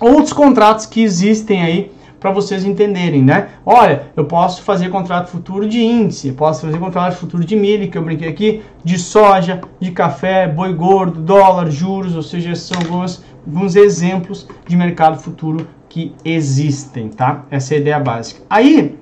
Outros 0.00 0.32
contratos 0.32 0.86
que 0.86 1.02
existem 1.02 1.62
aí 1.62 1.92
para 2.22 2.30
vocês 2.30 2.64
entenderem, 2.64 3.20
né? 3.20 3.48
Olha, 3.66 4.04
eu 4.16 4.24
posso 4.24 4.62
fazer 4.62 4.88
contrato 4.90 5.28
futuro 5.28 5.68
de 5.68 5.82
índice, 5.82 6.30
posso 6.30 6.64
fazer 6.64 6.78
contrato 6.78 7.16
futuro 7.16 7.44
de 7.44 7.56
milho, 7.56 7.90
que 7.90 7.98
eu 7.98 8.02
brinquei 8.02 8.28
aqui, 8.28 8.62
de 8.84 8.96
soja, 8.96 9.60
de 9.80 9.90
café, 9.90 10.46
boi 10.46 10.72
gordo, 10.72 11.20
dólar, 11.20 11.68
juros, 11.68 12.14
ou 12.14 12.22
seja, 12.22 12.54
são 12.54 12.78
alguns, 12.78 13.24
alguns 13.46 13.76
exemplos 13.76 14.48
de 14.66 14.76
mercado 14.76 15.18
futuro 15.20 15.66
que 15.88 16.14
existem, 16.24 17.08
tá? 17.08 17.44
Essa 17.50 17.74
é 17.74 17.76
a 17.76 17.80
ideia 17.80 18.00
básica. 18.00 18.42
Aí, 18.48 18.98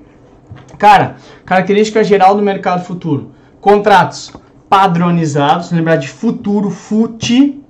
cara, 0.77 1.15
característica 1.45 2.03
geral 2.03 2.35
do 2.35 2.41
mercado 2.41 2.83
futuro: 2.83 3.31
contratos 3.59 4.31
padronizados, 4.69 5.71
lembrar 5.71 5.97
de 5.97 6.07
futuro, 6.07 6.69
fute, 6.69 7.61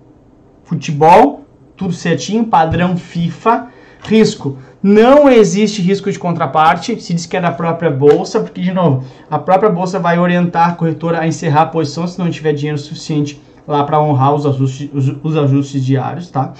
futebol, 0.63 1.46
tudo 1.75 1.94
certinho, 1.94 2.46
padrão 2.46 2.98
FIFA, 2.98 3.68
risco 4.04 4.58
não 4.84 5.30
existe 5.30 5.80
risco 5.80 6.12
de 6.12 6.18
contraparte, 6.18 7.00
se 7.00 7.13
diz 7.13 7.28
que 7.28 7.38
é 7.38 7.42
da 7.42 7.51
própria 7.51 7.92
bolsa, 7.92 8.40
porque, 8.40 8.62
de 8.62 8.74
novo, 8.74 9.06
a 9.30 9.38
própria 9.38 9.70
bolsa 9.70 10.00
vai 10.00 10.18
orientar 10.18 10.70
a 10.70 10.74
corretora 10.74 11.20
a 11.20 11.28
encerrar 11.28 11.62
a 11.63 11.66
posição 11.68 12.08
se 12.08 12.18
não 12.18 12.32
tiver 12.32 12.54
dinheiro 12.54 12.80
suficiente 12.80 13.40
lá 13.72 13.84
para 13.84 14.00
honrar 14.01 14.36
os 14.36 14.46
ajustes, 14.46 14.90
os, 14.94 15.16
os 15.24 15.38
ajustes 15.38 15.84
diários, 15.84 16.30
tá? 16.30 16.54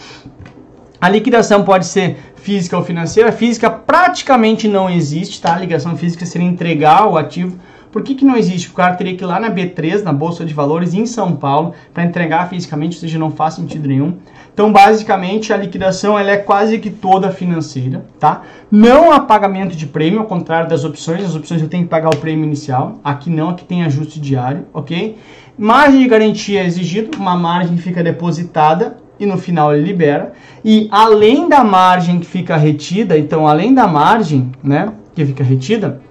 A 1.00 1.10
liquidação 1.10 1.64
pode 1.64 1.86
ser 1.86 2.18
física 2.36 2.78
ou 2.78 2.84
financeira. 2.84 3.32
Física 3.32 3.70
praticamente 3.70 4.68
não 4.68 4.90
existe, 4.90 5.42
tá? 5.42 5.56
A 5.56 5.60
ligação 5.60 5.96
física 5.98 6.26
seria 6.26 6.48
entregar 6.48 7.08
o 7.08 7.18
ativo 7.18 7.58
por 7.92 8.04
que, 8.04 8.16
que 8.16 8.24
não 8.24 8.38
existe? 8.38 8.70
O 8.70 8.74
cara 8.74 8.96
teria 8.96 9.16
que 9.16 9.24
ir 9.24 9.28
lá 9.28 9.40
na 9.40 9.52
B3, 9.52 10.02
na 10.02 10.14
Bolsa 10.14 10.46
de 10.46 10.54
Valores, 10.54 10.94
em 10.94 11.06
São 11.06 11.36
Paulo, 11.36 11.74
para 11.94 12.04
entregar 12.04 12.48
fisicamente, 12.48 12.96
ou 12.96 13.02
seja, 13.02 13.20
não 13.20 13.30
faz 13.30 13.56
sentido 13.56 13.88
nenhum. 13.88 14.18
Então, 14.54 14.72
basicamente, 14.72 15.52
a 15.52 15.58
liquidação 15.58 16.18
ela 16.18 16.32
é 16.32 16.38
quase 16.38 16.80
que 16.80 16.90
toda 16.90 17.32
financeira, 17.32 18.06
tá? 18.20 18.44
Não 18.70 19.12
há 19.12 19.20
pagamento 19.20 19.76
de 19.76 19.86
prêmio, 19.86 20.20
ao 20.20 20.26
contrário 20.26 20.70
das 20.70 20.84
opções. 20.84 21.24
As 21.24 21.36
opções 21.36 21.62
eu 21.62 21.68
tenho 21.68 21.84
que 21.84 21.90
pagar 21.90 22.10
o 22.10 22.18
prêmio 22.18 22.46
inicial. 22.46 23.00
Aqui 23.04 23.30
não, 23.30 23.50
aqui 23.50 23.66
tem 23.66 23.84
ajuste 23.84 24.20
diário, 24.20 24.66
ok? 24.74 25.18
Margem 25.58 26.00
de 26.00 26.08
garantia 26.08 26.62
é 26.62 26.66
exigido, 26.66 27.18
uma 27.18 27.36
margem 27.36 27.78
fica 27.78 28.04
depositada 28.04 28.98
e 29.20 29.26
no 29.26 29.38
final 29.38 29.74
ele 29.74 29.84
libera. 29.84 30.34
E 30.64 30.88
além 30.92 31.48
da 31.48 31.64
margem 31.64 32.20
que 32.20 32.26
fica 32.26 32.58
retida, 32.58 33.18
então 33.18 33.48
além 33.48 33.74
da 33.74 33.88
margem, 33.88 34.52
né, 34.64 34.92
que 35.14 35.26
fica 35.26 35.44
retida, 35.44 36.02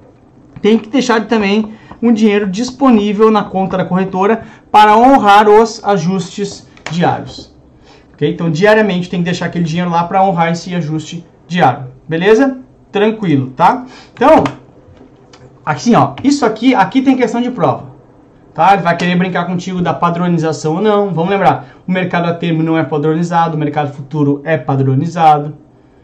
tem 0.60 0.78
que 0.78 0.88
deixar 0.88 1.26
também 1.26 1.72
um 2.02 2.12
dinheiro 2.12 2.46
disponível 2.46 3.30
na 3.30 3.44
conta 3.44 3.76
da 3.76 3.84
corretora 3.84 4.44
para 4.70 4.96
honrar 4.96 5.48
os 5.48 5.84
ajustes 5.84 6.66
diários. 6.90 7.54
Okay? 8.14 8.32
Então, 8.32 8.50
diariamente 8.50 9.08
tem 9.08 9.20
que 9.20 9.24
deixar 9.24 9.46
aquele 9.46 9.64
dinheiro 9.64 9.90
lá 9.90 10.04
para 10.04 10.22
honrar 10.22 10.52
esse 10.52 10.74
ajuste 10.74 11.24
diário. 11.46 11.86
Beleza? 12.08 12.58
Tranquilo, 12.90 13.50
tá? 13.50 13.86
Então, 14.14 14.44
assim, 15.64 15.94
ó, 15.94 16.14
isso 16.24 16.44
aqui, 16.44 16.74
aqui 16.74 17.02
tem 17.02 17.16
questão 17.16 17.40
de 17.40 17.50
prova. 17.50 17.90
Tá? 18.52 18.74
Ele 18.74 18.82
vai 18.82 18.96
querer 18.96 19.16
brincar 19.16 19.46
contigo 19.46 19.80
da 19.80 19.94
padronização 19.94 20.76
ou 20.76 20.82
não. 20.82 21.14
Vamos 21.14 21.30
lembrar, 21.30 21.76
o 21.86 21.92
mercado 21.92 22.26
a 22.26 22.34
termo 22.34 22.62
não 22.62 22.76
é 22.76 22.82
padronizado, 22.82 23.56
o 23.56 23.58
mercado 23.58 23.92
futuro 23.92 24.40
é 24.44 24.58
padronizado, 24.58 25.56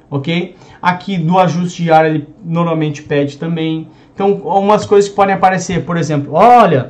ok? 0.08 0.54
Aqui 0.80 1.18
do 1.18 1.38
ajuste 1.38 1.82
diário 1.82 2.10
ele 2.10 2.28
normalmente 2.44 3.02
pede 3.02 3.36
também. 3.36 3.88
Então, 4.16 4.40
algumas 4.46 4.86
coisas 4.86 5.10
que 5.10 5.14
podem 5.14 5.34
aparecer, 5.34 5.84
por 5.84 5.98
exemplo, 5.98 6.32
olha, 6.32 6.88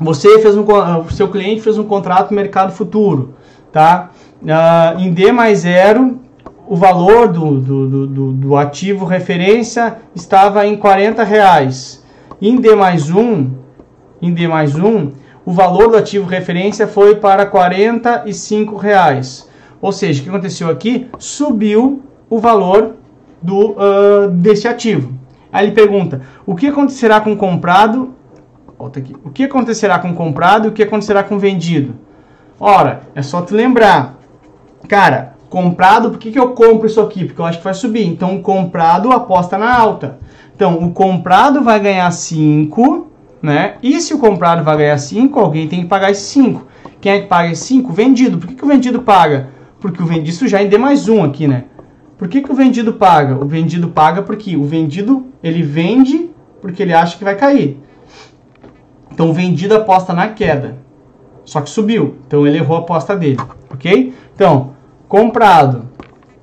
você 0.00 0.40
fez 0.40 0.56
um, 0.56 0.66
seu 1.08 1.28
cliente 1.28 1.60
fez 1.60 1.78
um 1.78 1.84
contrato 1.84 2.34
mercado 2.34 2.72
futuro, 2.72 3.36
tá? 3.70 4.10
Uh, 4.42 4.98
em 4.98 5.12
D 5.12 5.30
mais 5.30 5.60
zero, 5.60 6.18
o 6.66 6.74
valor 6.74 7.28
do, 7.28 7.60
do, 7.60 8.06
do, 8.08 8.32
do, 8.32 8.56
ativo 8.56 9.04
referência 9.04 9.98
estava 10.12 10.66
em 10.66 10.76
40 10.76 11.22
reais. 11.22 12.04
Em 12.42 12.56
D 12.56 12.74
mais 12.74 13.08
um, 13.08 13.52
em 14.20 14.34
D 14.34 14.48
mais 14.48 14.74
um, 14.74 15.12
o 15.46 15.52
valor 15.52 15.90
do 15.90 15.96
ativo 15.96 16.26
referência 16.26 16.88
foi 16.88 17.14
para 17.14 17.46
45 17.46 18.76
reais. 18.76 19.48
Ou 19.80 19.92
seja, 19.92 20.20
o 20.20 20.24
que 20.24 20.28
aconteceu 20.28 20.68
aqui? 20.68 21.08
Subiu 21.20 22.02
o 22.28 22.40
valor 22.40 22.96
do, 23.40 23.76
uh, 23.76 24.28
desse 24.28 24.66
ativo. 24.66 25.20
Aí 25.52 25.66
ele 25.66 25.72
pergunta: 25.72 26.22
o 26.46 26.54
que 26.54 26.66
acontecerá 26.66 27.20
com 27.20 27.32
o 27.32 27.36
comprado? 27.36 28.14
Volta 28.78 28.98
aqui. 28.98 29.14
O 29.24 29.30
que 29.30 29.44
acontecerá 29.44 29.98
com 29.98 30.10
o 30.10 30.14
comprado 30.14 30.66
e 30.66 30.68
o 30.68 30.72
que 30.72 30.82
acontecerá 30.82 31.22
com 31.22 31.36
o 31.36 31.38
vendido? 31.38 31.94
Ora, 32.58 33.02
é 33.14 33.22
só 33.22 33.42
te 33.42 33.52
lembrar. 33.52 34.18
Cara, 34.88 35.34
comprado, 35.50 36.10
por 36.10 36.18
que, 36.18 36.30
que 36.30 36.38
eu 36.38 36.50
compro 36.50 36.86
isso 36.86 37.00
aqui? 37.00 37.24
Porque 37.24 37.40
eu 37.40 37.44
acho 37.44 37.58
que 37.58 37.64
vai 37.64 37.74
subir. 37.74 38.06
Então, 38.06 38.36
o 38.36 38.40
comprado 38.40 39.12
aposta 39.12 39.58
na 39.58 39.74
alta. 39.74 40.18
Então, 40.54 40.78
o 40.78 40.92
comprado 40.92 41.62
vai 41.62 41.80
ganhar 41.80 42.10
5, 42.10 43.08
né? 43.42 43.74
E 43.82 44.00
se 44.00 44.14
o 44.14 44.18
comprado 44.18 44.62
vai 44.62 44.76
ganhar 44.76 44.98
5, 44.98 45.38
alguém 45.38 45.68
tem 45.68 45.80
que 45.80 45.86
pagar 45.86 46.10
esses 46.10 46.24
5. 46.24 46.66
Quem 47.00 47.12
é 47.12 47.20
que 47.20 47.26
paga 47.26 47.50
esses 47.50 47.66
5? 47.66 47.92
Vendido. 47.92 48.38
Por 48.38 48.46
que, 48.46 48.54
que 48.54 48.64
o 48.64 48.68
vendido 48.68 49.02
paga? 49.02 49.48
Porque 49.80 50.02
o 50.02 50.06
vendido, 50.06 50.46
já 50.46 50.62
é 50.62 50.66
D 50.66 50.76
mais 50.76 51.08
um 51.08 51.24
aqui, 51.24 51.48
né? 51.48 51.64
Por 52.20 52.28
que, 52.28 52.42
que 52.42 52.52
o 52.52 52.54
vendido 52.54 52.92
paga? 52.92 53.42
O 53.42 53.46
vendido 53.46 53.88
paga 53.88 54.20
porque 54.20 54.54
o 54.54 54.62
vendido 54.62 55.28
ele 55.42 55.62
vende 55.62 56.28
porque 56.60 56.82
ele 56.82 56.92
acha 56.92 57.16
que 57.16 57.24
vai 57.24 57.34
cair. 57.34 57.80
Então 59.10 59.30
o 59.30 59.32
vendido 59.32 59.74
aposta 59.74 60.12
na 60.12 60.28
queda. 60.28 60.76
Só 61.46 61.62
que 61.62 61.70
subiu. 61.70 62.16
Então 62.26 62.46
ele 62.46 62.58
errou 62.58 62.76
a 62.76 62.80
aposta 62.80 63.16
dele. 63.16 63.40
Ok? 63.72 64.12
Então, 64.34 64.72
comprado. 65.08 65.88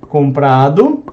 Comprado. 0.08 1.04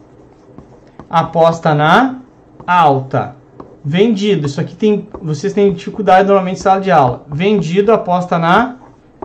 Aposta 1.07 1.75
na 1.75 2.21
alta. 2.65 3.35
Vendido. 3.83 4.47
Isso 4.47 4.59
aqui 4.59 4.75
tem. 4.75 5.07
Vocês 5.21 5.53
têm 5.53 5.73
dificuldade 5.73 6.25
normalmente 6.25 6.57
em 6.57 6.61
sala 6.63 6.81
de 6.81 6.89
aula. 6.89 7.23
Vendido 7.31 7.93
aposta 7.93 8.39
na 8.39 8.77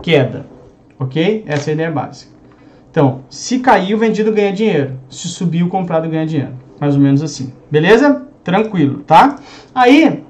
queda, 0.03 0.45
ok? 0.99 1.43
Essa 1.47 1.69
é 1.69 1.71
a 1.71 1.73
ideia 1.73 1.91
básica. 1.91 2.30
Então, 2.91 3.21
se 3.29 3.59
cair, 3.59 3.95
o 3.95 3.97
vendido 3.97 4.33
ganha 4.33 4.51
dinheiro. 4.51 4.99
Se 5.09 5.29
subir, 5.29 5.63
o 5.63 5.69
comprado 5.69 6.09
ganha 6.09 6.27
dinheiro. 6.27 6.51
Mais 6.77 6.93
ou 6.93 7.01
menos 7.01 7.23
assim. 7.23 7.53
Beleza? 7.71 8.27
Tranquilo, 8.43 8.99
tá? 9.03 9.37
Aí, 9.73 10.21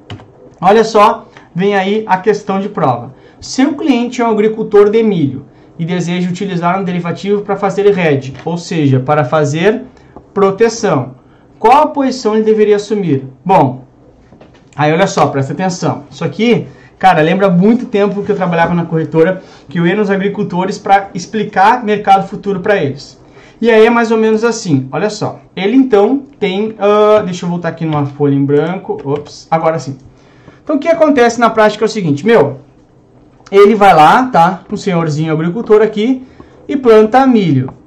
olha 0.61 0.83
só, 0.83 1.27
vem 1.55 1.75
aí 1.75 2.03
a 2.05 2.17
questão 2.17 2.59
de 2.59 2.69
prova. 2.69 3.15
Seu 3.39 3.73
cliente 3.73 4.21
é 4.21 4.27
um 4.27 4.29
agricultor 4.29 4.91
de 4.91 5.01
milho 5.01 5.47
e 5.79 5.85
deseja 5.85 6.29
utilizar 6.29 6.79
um 6.79 6.83
derivativo 6.83 7.41
para 7.41 7.55
fazer 7.55 7.87
hedge, 7.97 8.33
ou 8.45 8.57
seja, 8.57 8.99
para 8.99 9.25
fazer 9.25 9.81
proteção. 10.31 11.15
Qual 11.57 11.81
a 11.81 11.87
posição 11.87 12.35
ele 12.35 12.43
deveria 12.43 12.75
assumir? 12.75 13.25
Bom, 13.43 13.85
aí 14.75 14.93
olha 14.93 15.07
só, 15.07 15.25
presta 15.27 15.53
atenção. 15.53 16.03
Isso 16.11 16.23
aqui, 16.23 16.67
cara, 17.01 17.21
lembra 17.21 17.49
muito 17.49 17.87
tempo 17.87 18.21
que 18.21 18.31
eu 18.31 18.35
trabalhava 18.35 18.75
na 18.75 18.85
corretora, 18.85 19.41
que 19.67 19.79
eu 19.79 19.87
ia 19.87 19.95
nos 19.95 20.11
agricultores 20.11 20.77
para 20.77 21.09
explicar 21.15 21.83
mercado 21.83 22.29
futuro 22.29 22.59
para 22.59 22.77
eles. 22.77 23.19
E 23.59 23.71
aí 23.71 23.87
é 23.87 23.89
mais 23.89 24.11
ou 24.11 24.17
menos 24.17 24.43
assim, 24.43 24.87
olha 24.91 25.09
só. 25.09 25.39
Ele 25.55 25.75
então 25.75 26.21
tem, 26.39 26.69
uh, 26.69 27.23
deixa 27.25 27.45
eu 27.45 27.49
voltar 27.49 27.69
aqui 27.69 27.85
numa 27.85 28.05
folha 28.05 28.35
em 28.35 28.45
branco, 28.45 29.01
ops, 29.03 29.47
agora 29.49 29.79
sim. 29.79 29.97
Então 30.63 30.75
o 30.75 30.79
que 30.79 30.87
acontece 30.87 31.39
na 31.39 31.49
prática 31.49 31.83
é 31.83 31.87
o 31.87 31.89
seguinte, 31.89 32.23
meu, 32.23 32.59
ele 33.51 33.73
vai 33.73 33.95
lá, 33.95 34.27
tá, 34.27 34.61
um 34.71 34.77
senhorzinho 34.77 35.33
agricultor 35.33 35.81
aqui 35.81 36.23
e 36.67 36.77
planta 36.77 37.25
milho 37.25 37.81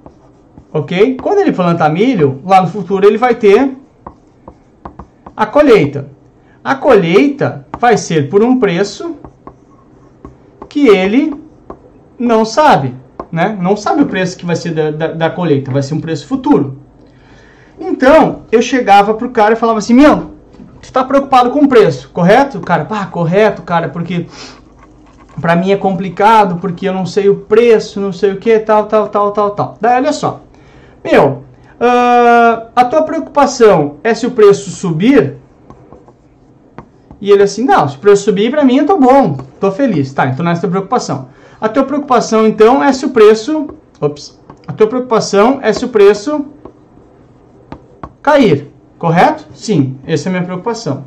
ok? 0.75 1.17
Quando 1.23 1.39
ele 1.39 1.53
plantar 1.53 1.89
milho, 1.89 2.41
lá 2.45 2.61
no 2.61 2.67
futuro 2.67 3.07
ele 3.07 3.17
vai 3.17 3.37
ter 3.37 3.77
a 5.37 5.47
colheita. 5.47 6.14
A 6.65 6.75
colheita 6.75 7.67
vai 7.79 7.99
ser 7.99 8.31
por 8.31 8.43
um 8.43 8.59
preço 8.59 9.17
que 10.67 10.89
ele 10.89 11.35
não 12.19 12.43
sabe, 12.43 12.95
né? 13.31 13.55
Não 13.61 13.77
sabe 13.77 14.01
o 14.01 14.07
preço 14.07 14.39
que 14.39 14.47
vai 14.47 14.57
ser 14.57 14.73
da, 14.73 14.91
da, 14.91 15.07
da 15.09 15.31
colheita, 15.31 15.71
vai 15.71 15.83
ser 15.83 15.93
um 15.93 16.01
preço 16.01 16.27
futuro. 16.27 16.79
Então, 17.79 18.45
eu 18.51 18.63
chegava 18.63 19.13
pro 19.13 19.29
cara 19.29 19.53
e 19.53 19.57
falava 19.57 19.79
assim, 19.79 19.93
meu, 19.93 20.31
tu 20.81 20.91
tá 20.91 21.05
preocupado 21.05 21.51
com 21.51 21.61
o 21.61 21.69
preço, 21.69 22.09
correto? 22.09 22.57
O 22.57 22.63
cara, 22.63 22.87
pá, 22.87 23.05
correto, 23.05 23.61
cara, 23.61 23.91
porque 23.91 24.27
para 25.39 25.55
mim 25.55 25.71
é 25.71 25.77
complicado, 25.77 26.57
porque 26.63 26.89
eu 26.89 26.95
não 26.95 27.05
sei 27.05 27.29
o 27.29 27.37
preço, 27.37 28.01
não 28.01 28.13
sei 28.13 28.33
o 28.33 28.39
que, 28.39 28.59
tal, 28.59 28.87
tal, 28.87 29.09
tal, 29.09 29.33
tal, 29.33 29.51
tal. 29.51 29.79
Daí, 29.79 29.97
olha 29.97 30.15
só, 30.15 30.41
meu, 31.05 31.45
uh, 31.79 32.69
a 32.75 32.85
tua 32.87 33.03
preocupação 33.03 33.97
é 34.03 34.15
se 34.15 34.27
o 34.27 34.31
preço 34.31 34.71
subir? 34.71 35.44
E 37.25 37.31
ele 37.31 37.43
assim, 37.43 37.65
não, 37.65 37.89
se 37.89 37.97
o 37.97 38.01
preço 38.01 38.25
subir, 38.25 38.51
para 38.51 38.63
mim 38.63 38.77
eu 38.77 38.87
tô 38.87 38.99
bom, 38.99 39.39
tô 39.59 39.73
feliz. 39.73 40.13
Tá, 40.13 40.27
então 40.27 40.45
não 40.45 40.51
é 40.51 40.53
essa 40.53 40.69
preocupação. 40.69 41.31
A 41.59 41.71
tua 41.71 41.83
preocupação, 41.83 42.47
então, 42.47 42.85
é 42.85 42.93
se 42.93 43.07
o 43.07 43.09
preço... 43.09 43.69
Ops. 43.99 44.39
A 44.69 44.75
tua 44.75 44.87
preocupação 44.87 45.59
é 45.63 45.73
se 45.73 45.87
o 45.87 45.89
preço 45.89 46.45
cair, 48.21 48.71
correto? 48.99 49.47
Sim, 49.55 49.97
essa 50.07 50.29
é 50.29 50.29
a 50.29 50.33
minha 50.33 50.45
preocupação. 50.45 51.07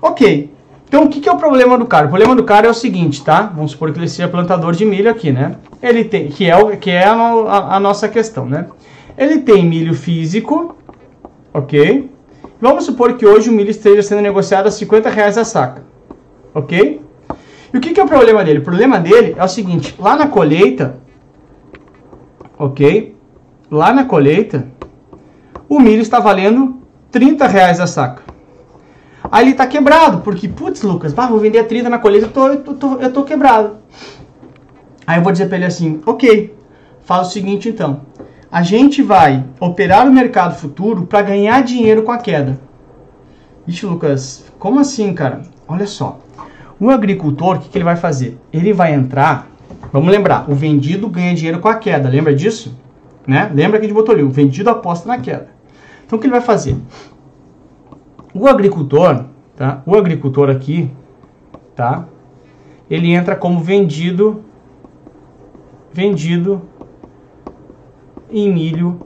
Ok, 0.00 0.50
então 0.88 1.04
o 1.04 1.08
que, 1.10 1.20
que, 1.20 1.28
é 1.28 1.32
o 1.32 1.36
problema 1.36 1.76
do 1.76 1.84
cara? 1.84 2.06
O 2.06 2.08
problema 2.08 2.34
do 2.34 2.44
cara 2.44 2.66
é 2.66 2.70
o 2.70 2.74
seguinte, 2.74 3.22
tá? 3.22 3.42
Vamos 3.54 3.72
supor 3.72 3.92
que 3.92 3.98
ele 3.98 4.08
seja 4.08 4.28
plantador 4.28 4.72
de 4.72 4.86
milho 4.86 5.10
aqui, 5.10 5.30
né? 5.30 5.56
Ele 5.82 6.02
tem, 6.02 6.28
que 6.28 6.48
é, 6.48 6.56
o, 6.56 6.74
que 6.78 6.90
é 6.90 7.04
a, 7.04 7.12
a, 7.12 7.76
a 7.76 7.80
nossa 7.80 8.08
questão, 8.08 8.46
né? 8.46 8.68
Ele 9.18 9.40
tem 9.40 9.66
milho 9.66 9.92
físico, 9.92 10.74
ok? 11.52 12.10
Vamos 12.62 12.84
supor 12.84 13.14
que 13.14 13.26
hoje 13.26 13.50
o 13.50 13.52
milho 13.52 13.70
esteja 13.70 14.04
sendo 14.04 14.22
negociado 14.22 14.68
a 14.68 14.70
50 14.70 15.10
reais 15.10 15.36
a 15.36 15.44
saca, 15.44 15.82
ok? 16.54 17.02
E 17.74 17.76
o 17.76 17.80
que, 17.80 17.92
que 17.92 17.98
é 17.98 18.04
o 18.04 18.06
problema 18.06 18.44
dele? 18.44 18.60
O 18.60 18.62
problema 18.62 19.00
dele 19.00 19.34
é 19.36 19.42
o 19.42 19.48
seguinte, 19.48 19.96
lá 19.98 20.14
na 20.14 20.28
colheita, 20.28 21.00
ok? 22.56 23.16
Lá 23.68 23.92
na 23.92 24.04
colheita, 24.04 24.68
o 25.68 25.80
milho 25.80 26.02
está 26.02 26.20
valendo 26.20 26.80
30 27.10 27.48
reais 27.48 27.80
a 27.80 27.88
saca. 27.88 28.22
Aí 29.28 29.42
ele 29.42 29.50
está 29.50 29.66
quebrado, 29.66 30.20
porque, 30.20 30.48
putz, 30.48 30.82
Lucas, 30.82 31.12
bah, 31.12 31.26
vou 31.26 31.40
vender 31.40 31.58
a 31.58 31.64
30 31.64 31.88
na 31.88 31.98
colheita, 31.98 32.26
eu 32.26 32.60
tô, 32.60 32.74
tô, 32.74 33.10
tô 33.10 33.24
quebrado. 33.24 33.78
Aí 35.04 35.18
eu 35.18 35.22
vou 35.24 35.32
dizer 35.32 35.48
para 35.48 35.56
ele 35.56 35.66
assim, 35.66 36.00
ok, 36.06 36.54
faz 37.00 37.26
o 37.26 37.30
seguinte 37.32 37.68
então, 37.68 38.02
a 38.52 38.62
gente 38.62 39.02
vai 39.02 39.46
operar 39.58 40.06
o 40.06 40.12
mercado 40.12 40.54
futuro 40.56 41.06
para 41.06 41.22
ganhar 41.22 41.62
dinheiro 41.62 42.02
com 42.02 42.12
a 42.12 42.18
queda. 42.18 42.60
Ixi, 43.66 43.86
Lucas, 43.86 44.44
como 44.58 44.78
assim, 44.78 45.14
cara? 45.14 45.40
Olha 45.66 45.86
só. 45.86 46.18
O 46.78 46.90
agricultor, 46.90 47.56
o 47.56 47.60
que, 47.60 47.70
que 47.70 47.78
ele 47.78 47.84
vai 47.86 47.96
fazer? 47.96 48.38
Ele 48.52 48.74
vai 48.74 48.92
entrar. 48.92 49.48
Vamos 49.90 50.12
lembrar, 50.12 50.50
o 50.50 50.54
vendido 50.54 51.08
ganha 51.08 51.34
dinheiro 51.34 51.60
com 51.60 51.68
a 51.68 51.76
queda. 51.76 52.10
Lembra 52.10 52.34
disso? 52.34 52.78
Né? 53.26 53.50
Lembra 53.54 53.78
que 53.78 53.86
a 53.86 53.88
gente 53.88 53.96
botou 53.96 54.14
ali, 54.14 54.22
o 54.22 54.28
vendido 54.28 54.68
aposta 54.68 55.08
na 55.08 55.18
queda. 55.18 55.48
Então 56.04 56.18
o 56.18 56.20
que 56.20 56.26
ele 56.26 56.32
vai 56.32 56.42
fazer? 56.42 56.76
O 58.34 58.46
agricultor, 58.46 59.24
tá? 59.56 59.80
O 59.86 59.94
agricultor 59.94 60.50
aqui, 60.50 60.90
tá? 61.74 62.04
Ele 62.90 63.12
entra 63.12 63.34
como 63.34 63.60
vendido 63.60 64.44
vendido 65.92 66.62
em 68.32 68.52
milho 68.52 69.00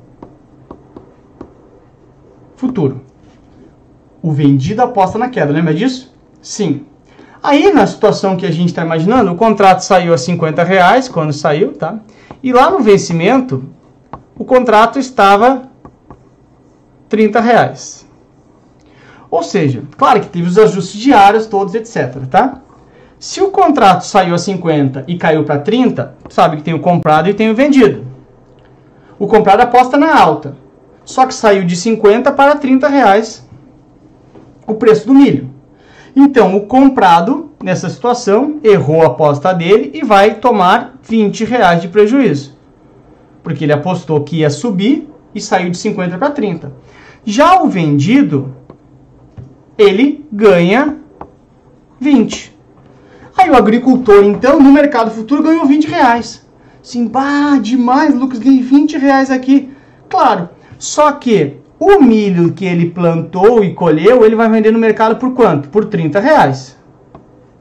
futuro. 2.57 3.03
O 4.23 4.33
vendido 4.33 4.83
aposta 4.83 5.19
na 5.19 5.29
queda, 5.29 5.53
lembra 5.53 5.75
disso? 5.75 6.15
Sim. 6.41 6.87
Aí, 7.43 7.73
na 7.73 7.87
situação 7.87 8.37
que 8.37 8.47
a 8.47 8.51
gente 8.51 8.69
está 8.69 8.85
imaginando, 8.85 9.31
o 9.31 9.37
contrato 9.37 9.81
saiu 9.81 10.15
a 10.15 10.19
50 10.19 10.65
reais 10.65 11.09
quando 11.09 11.33
saiu, 11.33 11.73
tá? 11.73 12.01
E 12.43 12.53
lá 12.53 12.71
no 12.71 12.81
vencimento, 12.81 13.65
o 14.39 14.45
contrato 14.45 14.99
estava 14.99 15.63
30 17.09 17.41
reais. 17.41 18.07
Ou 19.31 19.43
seja, 19.43 19.83
claro 19.97 20.21
que 20.21 20.29
teve 20.29 20.49
os 20.49 20.59
ajustes 20.59 21.01
diários 21.01 21.47
todos, 21.47 21.75
etc, 21.75 22.27
tá? 22.31 22.61
Se 23.19 23.41
o 23.41 23.51
contrato 23.51 24.03
saiu 24.03 24.35
a 24.35 24.39
50 24.39 25.05
e 25.09 25.17
caiu 25.17 25.45
para 25.45 25.59
30, 25.59 26.17
sabe 26.29 26.59
que 26.59 26.63
tem 26.63 26.75
o 26.75 26.81
comprado 26.81 27.29
e 27.29 27.35
tem 27.35 27.51
o 27.51 27.55
vendido. 27.55 28.06
O 29.19 29.27
comprado 29.27 29.61
aposta 29.61 29.97
na 29.97 30.19
alta. 30.19 30.57
Só 31.05 31.27
que 31.27 31.35
saiu 31.35 31.65
de 31.65 31.77
50 31.77 32.33
para 32.33 32.57
30 32.57 32.89
reais 32.89 33.47
o 34.67 34.75
preço 34.75 35.07
do 35.07 35.15
milho. 35.15 35.51
Então, 36.15 36.57
o 36.57 36.67
comprado, 36.67 37.51
nessa 37.63 37.89
situação, 37.89 38.59
errou 38.65 39.03
a 39.03 39.07
aposta 39.07 39.53
dele 39.53 39.91
e 39.95 40.03
vai 40.03 40.37
tomar 40.37 40.99
20 41.03 41.45
reais 41.45 41.83
de 41.83 41.89
prejuízo. 41.89 42.57
Porque 43.43 43.65
ele 43.65 43.73
apostou 43.73 44.23
que 44.23 44.39
ia 44.39 44.51
subir 44.51 45.09
e 45.35 45.41
saiu 45.41 45.71
de 45.71 45.77
50 45.77 46.17
para 46.17 46.31
30. 46.31 46.73
Já 47.25 47.63
o 47.63 47.69
vendido, 47.69 48.55
ele 49.77 50.27
ganha 50.33 50.97
20. 52.01 52.57
Aí 53.37 53.51
o 53.51 53.57
agricultor, 53.57 54.25
então, 54.25 54.59
no 54.59 54.73
mercado 54.73 55.11
futuro, 55.11 55.43
ganhou 55.43 55.67
20 55.67 55.87
reais. 55.87 56.46
Sim, 56.87 57.09
bah, 57.09 57.59
demais, 57.61 58.15
Lucas, 58.15 58.39
ganhei 58.39 58.63
20 58.63 58.97
reais 58.97 59.29
aqui. 59.29 59.73
Claro, 60.09 60.49
só 60.79 61.11
que 61.11 61.57
o 61.81 62.01
milho 62.01 62.53
que 62.53 62.65
ele 62.65 62.91
plantou 62.91 63.65
e 63.65 63.75
colheu, 63.75 64.25
ele 64.25 64.37
vai 64.37 64.49
vender 64.49 64.71
no 64.71 64.79
mercado 64.79 65.17
por 65.17 65.35
quanto? 65.35 65.69
Por 65.69 65.87
30 65.87 66.21
reais. 66.21 66.79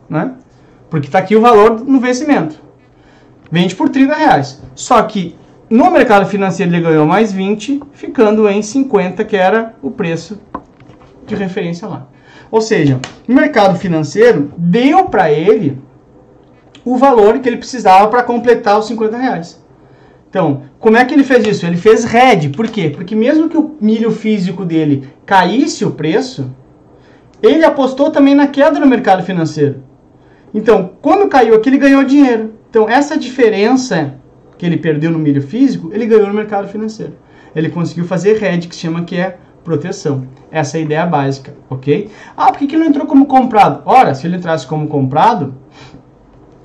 Né? 0.07 0.33
Porque 0.91 1.07
está 1.07 1.17
aqui 1.17 1.35
o 1.35 1.41
valor 1.41 1.83
no 1.83 1.99
vencimento. 1.99 2.61
Vende 3.49 3.73
por 3.73 3.89
30 3.89 4.13
reais. 4.13 4.61
Só 4.75 5.01
que 5.01 5.35
no 5.71 5.89
mercado 5.89 6.27
financeiro 6.27 6.71
ele 6.71 6.83
ganhou 6.83 7.07
mais 7.07 7.33
20, 7.33 7.81
ficando 7.93 8.47
em 8.47 8.61
50, 8.61 9.25
que 9.25 9.35
era 9.35 9.73
o 9.81 9.89
preço 9.89 10.39
de 11.25 11.33
referência 11.33 11.87
lá. 11.87 12.05
Ou 12.51 12.61
seja, 12.61 12.99
o 13.27 13.33
mercado 13.33 13.75
financeiro 13.79 14.53
deu 14.55 15.05
para 15.05 15.31
ele 15.31 15.81
o 16.85 16.95
valor 16.95 17.39
que 17.39 17.49
ele 17.49 17.57
precisava 17.57 18.07
para 18.07 18.23
completar 18.23 18.77
os 18.77 18.85
50 18.85 19.17
reais. 19.17 19.65
Então, 20.29 20.63
como 20.79 20.97
é 20.97 21.03
que 21.03 21.13
ele 21.13 21.23
fez 21.23 21.47
isso? 21.47 21.65
Ele 21.65 21.77
fez 21.77 22.03
red. 22.03 22.49
Por 22.49 22.67
quê? 22.67 22.89
Porque 22.89 23.15
mesmo 23.15 23.49
que 23.49 23.57
o 23.57 23.75
milho 23.81 24.11
físico 24.11 24.63
dele 24.63 25.09
caísse 25.25 25.83
o 25.83 25.91
preço, 25.91 26.51
ele 27.41 27.65
apostou 27.65 28.11
também 28.11 28.35
na 28.35 28.47
queda 28.47 28.79
no 28.79 28.85
mercado 28.85 29.23
financeiro. 29.23 29.83
Então, 30.53 30.91
quando 31.01 31.27
caiu 31.27 31.55
aqui, 31.55 31.69
ele 31.69 31.77
ganhou 31.77 32.03
dinheiro. 32.03 32.53
Então, 32.69 32.87
essa 32.87 33.17
diferença 33.17 34.15
que 34.57 34.65
ele 34.65 34.77
perdeu 34.77 35.09
no 35.09 35.19
milho 35.19 35.41
físico, 35.41 35.89
ele 35.93 36.05
ganhou 36.05 36.27
no 36.27 36.33
mercado 36.33 36.67
financeiro. 36.67 37.13
Ele 37.55 37.69
conseguiu 37.69 38.05
fazer 38.05 38.37
red, 38.37 38.59
que 38.59 38.75
se 38.75 38.81
chama 38.81 39.03
que 39.03 39.17
é 39.17 39.37
proteção. 39.63 40.27
Essa 40.51 40.77
é 40.77 40.81
a 40.81 40.83
ideia 40.83 41.05
básica, 41.05 41.53
ok? 41.69 42.09
Ah, 42.37 42.51
por 42.51 42.59
que, 42.59 42.67
que 42.67 42.75
ele 42.75 42.83
não 42.83 42.89
entrou 42.89 43.07
como 43.07 43.25
comprado? 43.25 43.81
Ora, 43.85 44.13
se 44.13 44.27
ele 44.27 44.37
entrasse 44.37 44.67
como 44.67 44.87
comprado, 44.87 45.55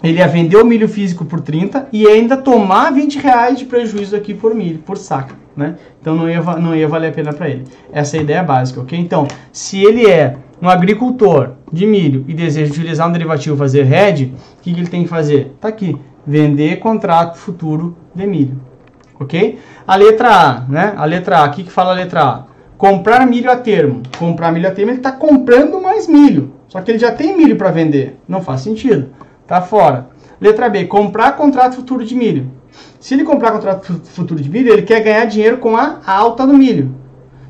ele 0.02 0.18
ia 0.18 0.26
vender 0.26 0.56
o 0.56 0.64
milho 0.64 0.88
físico 0.88 1.24
por 1.24 1.40
30 1.40 1.88
e 1.92 2.06
ainda 2.06 2.36
tomar 2.36 2.90
20 2.90 3.18
reais 3.18 3.58
de 3.58 3.64
prejuízo 3.66 4.16
aqui 4.16 4.32
por 4.32 4.54
milho, 4.54 4.78
por 4.78 4.96
saco, 4.96 5.34
né? 5.56 5.76
Então 6.00 6.14
não 6.14 6.28
ia, 6.28 6.40
não 6.40 6.74
ia 6.74 6.88
valer 6.88 7.08
a 7.08 7.12
pena 7.12 7.32
para 7.32 7.48
ele. 7.48 7.64
Essa 7.92 8.16
é 8.16 8.20
a 8.20 8.22
ideia 8.22 8.42
básica, 8.42 8.80
ok? 8.80 8.98
Então, 8.98 9.26
se 9.52 9.82
ele 9.82 10.08
é 10.08 10.36
um 10.62 10.68
agricultor 10.68 11.52
de 11.72 11.86
milho 11.86 12.24
e 12.28 12.34
deseja 12.34 12.72
utilizar 12.72 13.08
um 13.08 13.12
derivativo 13.12 13.56
fazer 13.56 13.90
hedge, 13.90 14.34
o 14.58 14.62
que, 14.62 14.72
que 14.72 14.80
ele 14.80 14.88
tem 14.88 15.02
que 15.02 15.08
fazer? 15.08 15.52
Está 15.54 15.68
aqui, 15.68 15.96
vender 16.26 16.78
contrato 16.78 17.38
futuro 17.38 17.96
de 18.14 18.26
milho. 18.26 18.60
Ok? 19.18 19.58
A 19.86 19.96
letra 19.96 20.34
A, 20.34 20.60
né? 20.60 20.94
A 20.96 21.04
letra 21.04 21.40
A, 21.40 21.44
o 21.46 21.50
que, 21.50 21.64
que 21.64 21.70
fala 21.70 21.90
a 21.90 21.94
letra 21.94 22.22
A? 22.22 22.44
Comprar 22.78 23.26
milho 23.26 23.50
a 23.50 23.56
termo. 23.56 24.02
Comprar 24.18 24.50
milho 24.50 24.66
a 24.66 24.70
termo, 24.70 24.90
ele 24.90 24.98
está 24.98 25.12
comprando 25.12 25.78
mais 25.82 26.06
milho. 26.06 26.54
Só 26.68 26.80
que 26.80 26.90
ele 26.90 26.98
já 26.98 27.12
tem 27.12 27.36
milho 27.36 27.56
para 27.56 27.70
vender. 27.70 28.18
Não 28.26 28.40
faz 28.40 28.62
sentido. 28.62 29.10
Tá 29.50 29.60
fora. 29.60 30.06
Letra 30.40 30.68
B, 30.68 30.84
comprar 30.84 31.32
contrato 31.32 31.74
futuro 31.74 32.04
de 32.04 32.14
milho. 32.14 32.52
Se 33.00 33.14
ele 33.14 33.24
comprar 33.24 33.50
contrato 33.50 34.00
futuro 34.04 34.40
de 34.40 34.48
milho, 34.48 34.72
ele 34.72 34.82
quer 34.82 35.02
ganhar 35.02 35.24
dinheiro 35.24 35.56
com 35.56 35.76
a 35.76 35.98
alta 36.06 36.46
do 36.46 36.54
milho. 36.54 36.94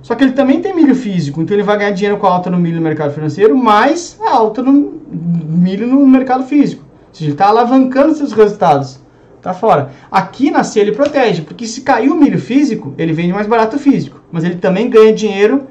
Só 0.00 0.14
que 0.14 0.24
ele 0.24 0.32
também 0.32 0.62
tem 0.62 0.74
milho 0.74 0.94
físico, 0.94 1.42
então 1.42 1.54
ele 1.54 1.62
vai 1.62 1.76
ganhar 1.76 1.90
dinheiro 1.90 2.16
com 2.16 2.26
a 2.26 2.30
alta 2.30 2.48
no 2.48 2.56
milho 2.56 2.76
no 2.76 2.80
mercado 2.80 3.12
financeiro, 3.12 3.54
mais 3.54 4.18
a 4.18 4.30
alta 4.30 4.62
no 4.62 4.98
milho 5.12 5.86
no 5.86 6.06
mercado 6.06 6.44
físico. 6.44 6.82
Ou 6.82 7.14
seja, 7.14 7.26
ele 7.26 7.32
está 7.32 7.48
alavancando 7.48 8.14
seus 8.14 8.32
resultados. 8.32 8.98
Tá 9.42 9.52
fora. 9.52 9.90
Aqui 10.10 10.50
na 10.50 10.64
C 10.64 10.80
ele 10.80 10.92
protege, 10.92 11.42
porque 11.42 11.66
se 11.66 11.82
cair 11.82 12.08
o 12.08 12.16
milho 12.16 12.40
físico, 12.40 12.94
ele 12.96 13.12
vende 13.12 13.34
mais 13.34 13.46
barato 13.46 13.78
físico. 13.78 14.22
Mas 14.32 14.42
ele 14.42 14.56
também 14.56 14.88
ganha 14.88 15.12
dinheiro 15.12 15.66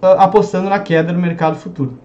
uh, 0.00 0.14
apostando 0.20 0.70
na 0.70 0.78
queda 0.78 1.12
no 1.12 1.18
mercado 1.18 1.56
futuro. 1.56 1.98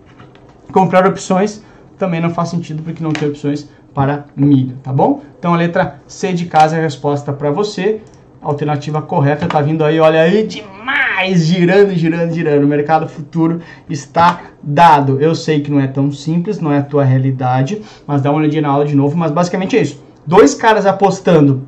Comprar 0.71 1.05
opções 1.05 1.61
também 1.97 2.21
não 2.21 2.29
faz 2.29 2.49
sentido, 2.49 2.83
porque 2.83 3.03
não 3.03 3.11
tem 3.11 3.27
opções 3.27 3.69
para 3.93 4.25
milho, 4.35 4.75
tá 4.81 4.91
bom? 4.91 5.21
Então 5.37 5.53
a 5.53 5.57
letra 5.57 5.99
C 6.07 6.33
de 6.33 6.45
casa 6.45 6.75
é 6.75 6.79
a 6.79 6.83
resposta 6.83 7.31
para 7.31 7.51
você. 7.51 8.01
Alternativa 8.41 9.01
correta 9.01 9.47
tá 9.47 9.61
vindo 9.61 9.85
aí, 9.85 9.99
olha 9.99 10.21
aí, 10.21 10.45
demais, 10.45 11.45
girando, 11.45 11.93
girando, 11.95 12.33
girando. 12.33 12.63
O 12.63 12.67
mercado 12.67 13.07
futuro 13.07 13.61
está 13.89 14.41
dado. 14.61 15.21
Eu 15.21 15.33
sei 15.33 15.61
que 15.61 15.71
não 15.71 15.79
é 15.79 15.87
tão 15.87 16.11
simples, 16.11 16.59
não 16.59 16.71
é 16.71 16.79
a 16.79 16.83
tua 16.83 17.03
realidade, 17.03 17.81
mas 18.05 18.21
dá 18.21 18.31
uma 18.31 18.39
olhadinha 18.39 18.63
na 18.63 18.69
aula 18.69 18.85
de 18.85 18.95
novo, 18.95 19.15
mas 19.15 19.31
basicamente 19.31 19.77
é 19.77 19.81
isso. 19.81 20.03
Dois 20.25 20.55
caras 20.55 20.85
apostando, 20.85 21.63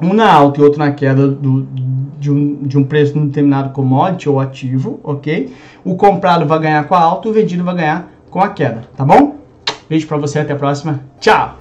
um 0.00 0.12
na 0.12 0.30
alta 0.30 0.60
e 0.60 0.64
outro 0.64 0.78
na 0.78 0.92
queda 0.92 1.28
do, 1.28 1.66
de, 2.18 2.30
um, 2.30 2.62
de 2.62 2.78
um 2.78 2.84
preço 2.84 3.16
num 3.18 3.26
determinado 3.26 3.70
commodity 3.70 4.28
ou 4.28 4.40
ativo, 4.40 5.00
ok? 5.02 5.52
O 5.84 5.96
comprado 5.96 6.46
vai 6.46 6.58
ganhar 6.58 6.84
com 6.84 6.94
a 6.94 7.00
alta 7.00 7.28
o 7.28 7.32
vendido 7.32 7.64
vai 7.64 7.74
ganhar 7.74 8.10
com 8.30 8.40
a 8.40 8.48
queda, 8.48 8.82
tá 8.96 9.04
bom? 9.04 9.35
Beijo 9.88 10.06
pra 10.06 10.16
você, 10.16 10.40
até 10.40 10.52
a 10.52 10.56
próxima. 10.56 11.00
Tchau! 11.20 11.56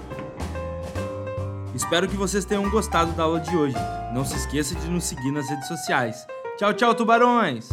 Espero 1.73 2.07
que 2.07 2.15
vocês 2.15 2.45
tenham 2.45 2.69
gostado 2.69 3.11
da 3.11 3.23
aula 3.23 3.39
de 3.39 3.55
hoje. 3.55 3.75
Não 4.13 4.23
se 4.23 4.35
esqueça 4.35 4.75
de 4.75 4.87
nos 4.89 5.03
seguir 5.03 5.31
nas 5.31 5.49
redes 5.49 5.67
sociais. 5.67 6.25
Tchau, 6.57 6.73
tchau, 6.73 6.95
tubarões! 6.95 7.69